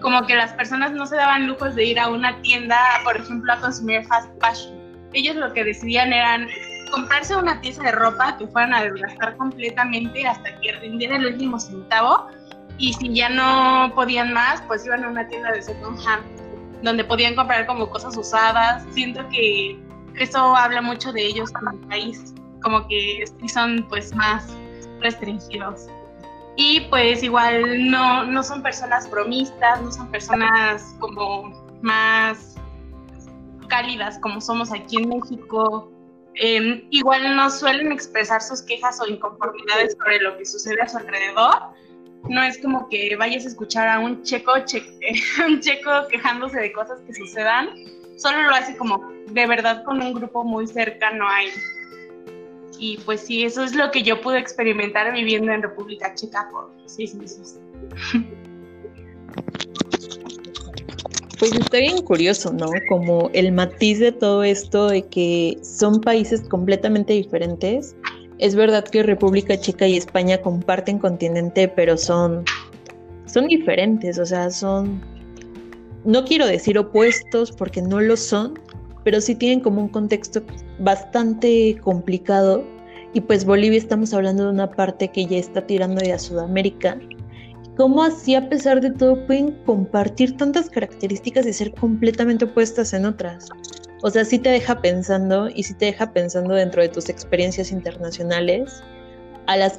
como 0.00 0.26
que 0.26 0.34
las 0.34 0.52
personas 0.54 0.90
no 0.90 1.06
se 1.06 1.14
daban 1.14 1.46
lujos 1.46 1.76
de 1.76 1.84
ir 1.84 2.00
a 2.00 2.08
una 2.08 2.36
tienda, 2.42 2.76
por 3.04 3.16
ejemplo, 3.16 3.52
a 3.52 3.60
consumir 3.60 4.04
fast 4.06 4.28
fashion. 4.40 4.76
Ellos 5.12 5.36
lo 5.36 5.52
que 5.52 5.62
decidían 5.62 6.12
eran 6.12 6.48
comprarse 6.90 7.36
una 7.36 7.60
pieza 7.60 7.80
de 7.84 7.92
ropa 7.92 8.36
que 8.36 8.48
fueran 8.48 8.74
a 8.74 8.82
desgastar 8.82 9.36
completamente 9.36 10.26
hasta 10.26 10.58
que 10.58 10.72
rindiera 10.80 11.14
el 11.14 11.26
último 11.26 11.60
centavo 11.60 12.26
y 12.78 12.92
si 12.94 13.14
ya 13.14 13.28
no 13.28 13.94
podían 13.94 14.32
más, 14.32 14.62
pues 14.62 14.84
iban 14.84 15.04
a 15.04 15.10
una 15.10 15.28
tienda 15.28 15.52
de 15.52 15.62
second 15.62 15.96
hand 16.04 16.24
donde 16.82 17.04
podían 17.04 17.36
comprar 17.36 17.64
como 17.66 17.88
cosas 17.88 18.16
usadas. 18.16 18.84
Siento 18.90 19.24
que 19.28 19.78
eso 20.16 20.56
habla 20.56 20.82
mucho 20.82 21.12
de 21.12 21.24
ellos 21.24 21.52
como 21.52 21.70
país, 21.82 22.34
como 22.62 22.86
que 22.88 23.24
son 23.52 23.86
pues 23.88 24.14
más 24.14 24.56
restringidos. 25.00 25.86
Y 26.56 26.80
pues 26.88 27.22
igual 27.22 27.90
no, 27.90 28.24
no 28.24 28.42
son 28.42 28.62
personas 28.62 29.10
bromistas, 29.10 29.82
no 29.82 29.92
son 29.92 30.10
personas 30.10 30.94
como 31.00 31.50
más 31.82 32.56
cálidas 33.66 34.18
como 34.20 34.40
somos 34.40 34.72
aquí 34.72 34.96
en 34.96 35.08
México. 35.08 35.92
Em, 36.34 36.86
igual 36.90 37.34
no 37.36 37.50
suelen 37.50 37.92
expresar 37.92 38.42
sus 38.42 38.62
quejas 38.62 39.00
o 39.00 39.06
inconformidades 39.06 39.96
sobre 39.98 40.20
lo 40.20 40.36
que 40.36 40.44
sucede 40.44 40.80
a 40.82 40.88
su 40.88 40.98
alrededor. 40.98 41.54
No 42.28 42.42
es 42.42 42.58
como 42.58 42.88
que 42.88 43.14
vayas 43.16 43.44
a 43.44 43.48
escuchar 43.48 43.88
a 43.88 44.00
un 44.00 44.22
checo, 44.22 44.52
un 45.46 45.60
checo 45.60 45.90
quejándose 46.10 46.60
de 46.60 46.72
cosas 46.72 47.00
que 47.06 47.14
sucedan. 47.14 47.70
Solo 48.16 48.42
lo 48.42 48.54
hace 48.54 48.76
como 48.76 48.98
de 49.28 49.46
verdad 49.46 49.84
con 49.84 50.00
un 50.00 50.14
grupo 50.14 50.44
muy 50.44 50.66
cercano 50.66 51.28
a 51.28 51.42
él. 51.42 51.50
Y 52.78 52.98
pues 52.98 53.20
sí, 53.20 53.44
eso 53.44 53.62
es 53.64 53.74
lo 53.74 53.90
que 53.90 54.02
yo 54.02 54.20
pude 54.20 54.38
experimentar 54.38 55.12
viviendo 55.12 55.52
en 55.52 55.62
República 55.62 56.14
Checa 56.14 56.48
por 56.50 56.72
seis 56.86 57.14
meses. 57.14 57.58
Pues 61.38 61.52
está 61.52 61.78
bien 61.78 62.02
curioso, 62.02 62.52
¿no? 62.52 62.66
Como 62.88 63.30
el 63.34 63.52
matiz 63.52 63.98
de 63.98 64.12
todo 64.12 64.42
esto 64.42 64.88
de 64.88 65.02
que 65.02 65.58
son 65.62 66.00
países 66.00 66.40
completamente 66.48 67.12
diferentes. 67.12 67.94
Es 68.38 68.54
verdad 68.54 68.84
que 68.84 69.02
República 69.02 69.58
Checa 69.58 69.86
y 69.86 69.96
España 69.96 70.40
comparten 70.40 70.98
continente, 70.98 71.68
pero 71.68 71.96
son, 71.98 72.44
son 73.26 73.48
diferentes, 73.48 74.18
o 74.18 74.26
sea, 74.26 74.50
son, 74.50 75.02
no 76.04 76.24
quiero 76.24 76.46
decir 76.46 76.78
opuestos 76.78 77.52
porque 77.52 77.82
no 77.82 78.00
lo 78.00 78.16
son, 78.16 78.58
pero 79.06 79.20
sí 79.20 79.36
tienen 79.36 79.60
como 79.60 79.82
un 79.82 79.88
contexto 79.88 80.42
bastante 80.80 81.78
complicado. 81.80 82.64
Y 83.14 83.20
pues 83.20 83.44
Bolivia 83.44 83.78
estamos 83.78 84.12
hablando 84.12 84.42
de 84.42 84.50
una 84.50 84.68
parte 84.68 85.06
que 85.06 85.26
ya 85.26 85.36
está 85.36 85.64
tirando 85.64 86.00
de 86.00 86.18
Sudamérica. 86.18 86.98
¿Cómo 87.76 88.02
así 88.02 88.34
a 88.34 88.48
pesar 88.48 88.80
de 88.80 88.90
todo 88.90 89.24
pueden 89.28 89.52
compartir 89.64 90.36
tantas 90.36 90.68
características 90.68 91.46
y 91.46 91.52
ser 91.52 91.72
completamente 91.74 92.46
opuestas 92.46 92.92
en 92.94 93.06
otras? 93.06 93.48
O 94.02 94.10
sea, 94.10 94.24
sí 94.24 94.40
te 94.40 94.48
deja 94.48 94.82
pensando 94.82 95.48
y 95.54 95.62
sí 95.62 95.74
te 95.74 95.84
deja 95.84 96.12
pensando 96.12 96.56
dentro 96.56 96.82
de 96.82 96.88
tus 96.88 97.08
experiencias 97.08 97.70
internacionales 97.70 98.82
a 99.46 99.56
las, 99.56 99.78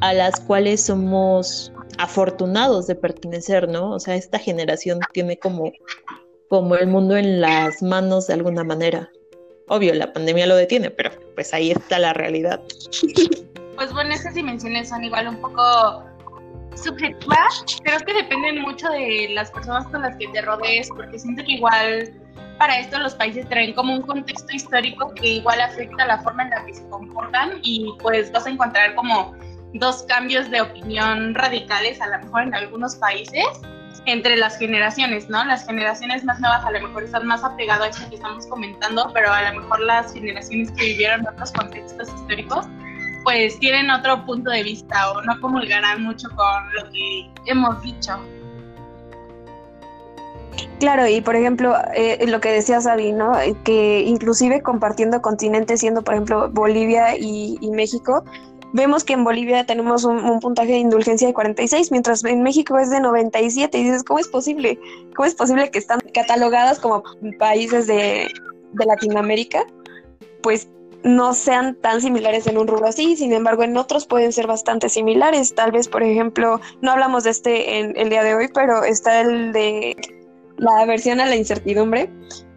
a 0.00 0.14
las 0.14 0.40
cuales 0.40 0.80
somos 0.80 1.70
afortunados 1.98 2.86
de 2.86 2.94
pertenecer, 2.94 3.68
¿no? 3.68 3.90
O 3.90 4.00
sea, 4.00 4.14
esta 4.14 4.38
generación 4.38 5.00
tiene 5.12 5.36
como 5.36 5.70
como 6.48 6.76
el 6.76 6.86
mundo 6.86 7.16
en 7.16 7.40
las 7.40 7.82
manos 7.82 8.26
de 8.26 8.34
alguna 8.34 8.64
manera. 8.64 9.10
Obvio, 9.68 9.94
la 9.94 10.12
pandemia 10.12 10.46
lo 10.46 10.56
detiene, 10.56 10.90
pero 10.90 11.10
pues 11.34 11.54
ahí 11.54 11.70
está 11.70 11.98
la 11.98 12.12
realidad. 12.12 12.60
Pues 13.76 13.92
bueno, 13.92 14.14
esas 14.14 14.34
dimensiones 14.34 14.88
son 14.88 15.02
igual 15.04 15.26
un 15.26 15.40
poco 15.40 16.04
subjetivas. 16.76 17.64
Creo 17.82 17.98
que 18.00 18.14
dependen 18.14 18.60
mucho 18.62 18.88
de 18.88 19.30
las 19.32 19.50
personas 19.50 19.86
con 19.88 20.02
las 20.02 20.16
que 20.16 20.28
te 20.28 20.42
rodees, 20.42 20.88
porque 20.94 21.18
siento 21.18 21.42
que 21.44 21.52
igual 21.52 22.12
para 22.58 22.78
esto 22.78 22.98
los 22.98 23.14
países 23.14 23.48
traen 23.48 23.72
como 23.74 23.94
un 23.94 24.02
contexto 24.02 24.54
histórico 24.54 25.12
que 25.14 25.34
igual 25.34 25.60
afecta 25.60 26.06
la 26.06 26.18
forma 26.22 26.44
en 26.44 26.50
la 26.50 26.64
que 26.66 26.74
se 26.74 26.88
comportan 26.88 27.58
y 27.62 27.92
pues 28.00 28.30
vas 28.32 28.46
a 28.46 28.50
encontrar 28.50 28.94
como 28.94 29.34
dos 29.74 30.04
cambios 30.04 30.50
de 30.50 30.60
opinión 30.60 31.34
radicales 31.34 32.00
a 32.00 32.06
lo 32.06 32.24
mejor 32.24 32.42
en 32.42 32.54
algunos 32.54 32.94
países 32.96 33.44
entre 34.06 34.36
las 34.36 34.58
generaciones, 34.58 35.28
¿no? 35.28 35.44
Las 35.44 35.66
generaciones 35.66 36.24
más 36.24 36.40
nuevas 36.40 36.64
a 36.64 36.70
lo 36.70 36.80
mejor 36.80 37.04
están 37.04 37.26
más 37.26 37.42
apegadas 37.44 37.86
a 37.86 38.00
eso 38.00 38.10
que 38.10 38.16
estamos 38.16 38.46
comentando, 38.46 39.10
pero 39.12 39.32
a 39.32 39.50
lo 39.50 39.60
mejor 39.60 39.80
las 39.80 40.12
generaciones 40.12 40.70
que 40.72 40.84
vivieron 40.84 41.26
otros 41.26 41.52
contextos 41.52 42.08
históricos, 42.08 42.66
pues 43.24 43.58
tienen 43.58 43.90
otro 43.90 44.24
punto 44.26 44.50
de 44.50 44.62
vista 44.62 45.12
o 45.12 45.22
no 45.22 45.40
comulgarán 45.40 46.02
mucho 46.02 46.28
con 46.36 46.74
lo 46.74 46.90
que 46.90 47.30
hemos 47.46 47.82
dicho. 47.82 48.18
Claro, 50.78 51.08
y 51.08 51.20
por 51.20 51.34
ejemplo, 51.34 51.74
eh, 51.94 52.26
lo 52.28 52.40
que 52.40 52.50
decía 52.50 52.80
Sabi, 52.80 53.12
¿no? 53.12 53.32
Que 53.64 54.02
inclusive 54.02 54.62
compartiendo 54.62 55.22
continentes, 55.22 55.80
siendo 55.80 56.02
por 56.02 56.14
ejemplo 56.14 56.50
Bolivia 56.50 57.16
y 57.16 57.58
México, 57.72 58.24
vemos 58.74 59.04
que 59.04 59.12
en 59.12 59.24
Bolivia 59.24 59.64
tenemos 59.64 60.04
un, 60.04 60.40
puntaje 60.40 60.72
de 60.72 60.78
indulgencia 60.78 61.28
de 61.28 61.32
46, 61.32 61.92
mientras 61.92 62.24
en 62.24 62.42
México 62.42 62.76
es 62.78 62.90
de 62.90 63.00
97. 63.00 63.78
Y 63.78 63.84
dices, 63.84 64.02
¿cómo 64.02 64.18
es 64.18 64.28
posible? 64.28 64.78
¿Cómo 65.14 65.26
es 65.26 65.34
posible 65.34 65.70
que 65.70 65.78
están 65.78 66.00
catalogadas 66.12 66.80
como 66.80 67.04
países 67.38 67.86
de, 67.86 68.28
Latinoamérica? 68.74 69.64
Pues 70.42 70.68
no 71.04 71.34
sean 71.34 71.76
tan 71.76 72.00
similares 72.00 72.46
en 72.48 72.58
un 72.58 72.66
rubro 72.66 72.88
así, 72.88 73.16
sin 73.16 73.32
embargo 73.32 73.62
en 73.62 73.76
otros 73.76 74.06
pueden 74.06 74.32
ser 74.32 74.48
bastante 74.48 74.88
similares. 74.88 75.54
Tal 75.54 75.70
vez, 75.70 75.86
por 75.86 76.02
ejemplo, 76.02 76.60
no 76.80 76.90
hablamos 76.90 77.24
de 77.24 77.30
este 77.30 77.78
en 77.78 77.96
el 77.96 78.10
día 78.10 78.24
de 78.24 78.34
hoy, 78.34 78.48
pero 78.52 78.82
está 78.82 79.20
el 79.20 79.52
de 79.52 79.96
la 80.56 80.84
versión 80.86 81.20
a 81.20 81.26
la 81.26 81.36
incertidumbre, 81.36 82.10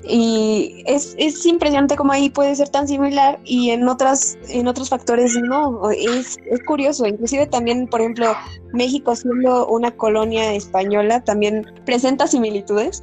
y 0.09 0.83
es, 0.85 1.15
es 1.17 1.45
impresionante 1.45 1.95
cómo 1.95 2.13
ahí 2.13 2.29
puede 2.29 2.55
ser 2.55 2.69
tan 2.69 2.87
similar 2.87 3.39
y 3.43 3.71
en 3.71 3.87
otras 3.87 4.37
en 4.49 4.67
otros 4.67 4.89
factores 4.89 5.35
no. 5.35 5.89
Es, 5.91 6.37
es 6.49 6.63
curioso. 6.65 7.05
Inclusive 7.05 7.47
también 7.47 7.87
por 7.87 8.01
ejemplo 8.01 8.33
México 8.73 9.15
siendo 9.15 9.67
una 9.67 9.91
colonia 9.91 10.53
española 10.53 11.23
también 11.23 11.65
presenta 11.85 12.27
similitudes 12.27 13.01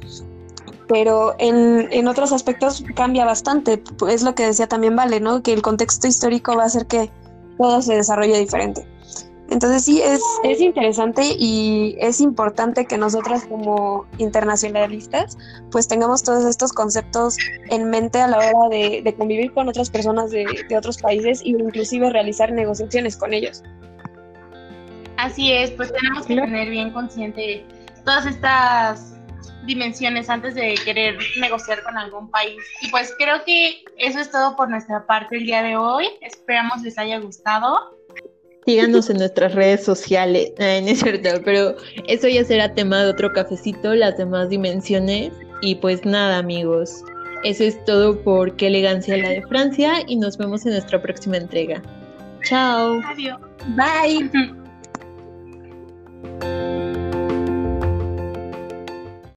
pero 0.87 1.33
en, 1.39 1.87
en 1.91 2.07
otros 2.07 2.31
aspectos 2.31 2.83
cambia 2.95 3.25
bastante. 3.25 3.81
Es 4.07 4.23
lo 4.23 4.35
que 4.35 4.45
decía 4.45 4.67
también 4.67 4.95
Vale 4.95 5.19
no 5.19 5.41
que 5.41 5.53
el 5.53 5.61
contexto 5.61 6.07
histórico 6.07 6.55
va 6.55 6.63
a 6.63 6.67
hacer 6.67 6.85
que 6.85 7.09
todo 7.57 7.81
se 7.81 7.95
desarrolle 7.95 8.39
diferente 8.39 8.87
entonces 9.49 9.85
sí, 9.85 10.01
es, 10.01 10.21
es 10.43 10.59
interesante 10.59 11.35
y 11.37 11.95
es 11.99 12.19
importante 12.19 12.85
que 12.85 12.97
nosotras 12.97 13.45
como 13.45 14.05
internacionalistas 14.17 15.37
pues 15.71 15.87
tengamos 15.87 16.23
todos 16.23 16.45
estos 16.45 16.73
conceptos 16.73 17.37
en 17.69 17.89
mente 17.89 18.19
a 18.19 18.27
la 18.27 18.37
hora 18.37 18.69
de, 18.69 19.15
convivir 19.17 19.53
con 19.53 19.69
otras 19.69 19.89
personas 19.89 20.31
de, 20.31 20.45
de, 20.67 20.77
otros 20.77 20.97
países 20.97 21.41
e 21.41 21.49
inclusive 21.49 22.09
realizar 22.09 22.51
negociaciones 22.51 23.15
con 23.15 23.33
ellos. 23.33 23.63
Así 25.17 25.53
es, 25.53 25.71
pues 25.71 25.93
tenemos 25.93 26.25
que 26.25 26.35
tener 26.35 26.69
bien 26.69 26.91
consciente 26.91 27.65
todas 28.03 28.25
estas 28.25 29.15
dimensiones 29.65 30.29
antes 30.29 30.55
de 30.55 30.75
querer 30.83 31.17
negociar 31.39 31.83
con 31.83 31.97
algún 31.97 32.29
país. 32.29 32.61
Y 32.81 32.89
pues 32.89 33.13
creo 33.17 33.43
que 33.45 33.83
eso 33.97 34.19
es 34.19 34.31
todo 34.31 34.55
por 34.55 34.69
nuestra 34.69 35.05
parte 35.05 35.37
el 35.37 35.45
día 35.45 35.63
de 35.63 35.77
hoy. 35.77 36.07
Esperamos 36.21 36.81
les 36.81 36.97
haya 36.97 37.19
gustado. 37.19 37.95
Síganos 38.65 39.09
en 39.09 39.17
nuestras 39.17 39.53
redes 39.53 39.83
sociales. 39.83 40.51
Ay, 40.57 40.81
no 40.81 40.89
es 40.89 40.99
cierto, 40.99 41.29
pero 41.45 41.75
eso 42.07 42.27
ya 42.27 42.43
será 42.43 42.73
tema 42.73 43.03
de 43.03 43.11
otro 43.11 43.31
cafecito, 43.31 43.93
las 43.93 44.17
demás 44.17 44.49
dimensiones. 44.49 45.31
Y 45.61 45.75
pues 45.75 46.03
nada, 46.03 46.39
amigos. 46.39 47.03
Eso 47.43 47.63
es 47.63 47.83
todo 47.85 48.19
por 48.23 48.55
Qué 48.55 48.67
elegancia 48.67 49.17
la 49.17 49.29
de 49.29 49.43
Francia 49.43 50.01
y 50.07 50.15
nos 50.15 50.37
vemos 50.37 50.65
en 50.65 50.71
nuestra 50.71 50.99
próxima 50.99 51.37
entrega. 51.37 51.81
Chao. 52.43 52.99
Adiós. 53.05 53.39
Bye. 53.75 54.29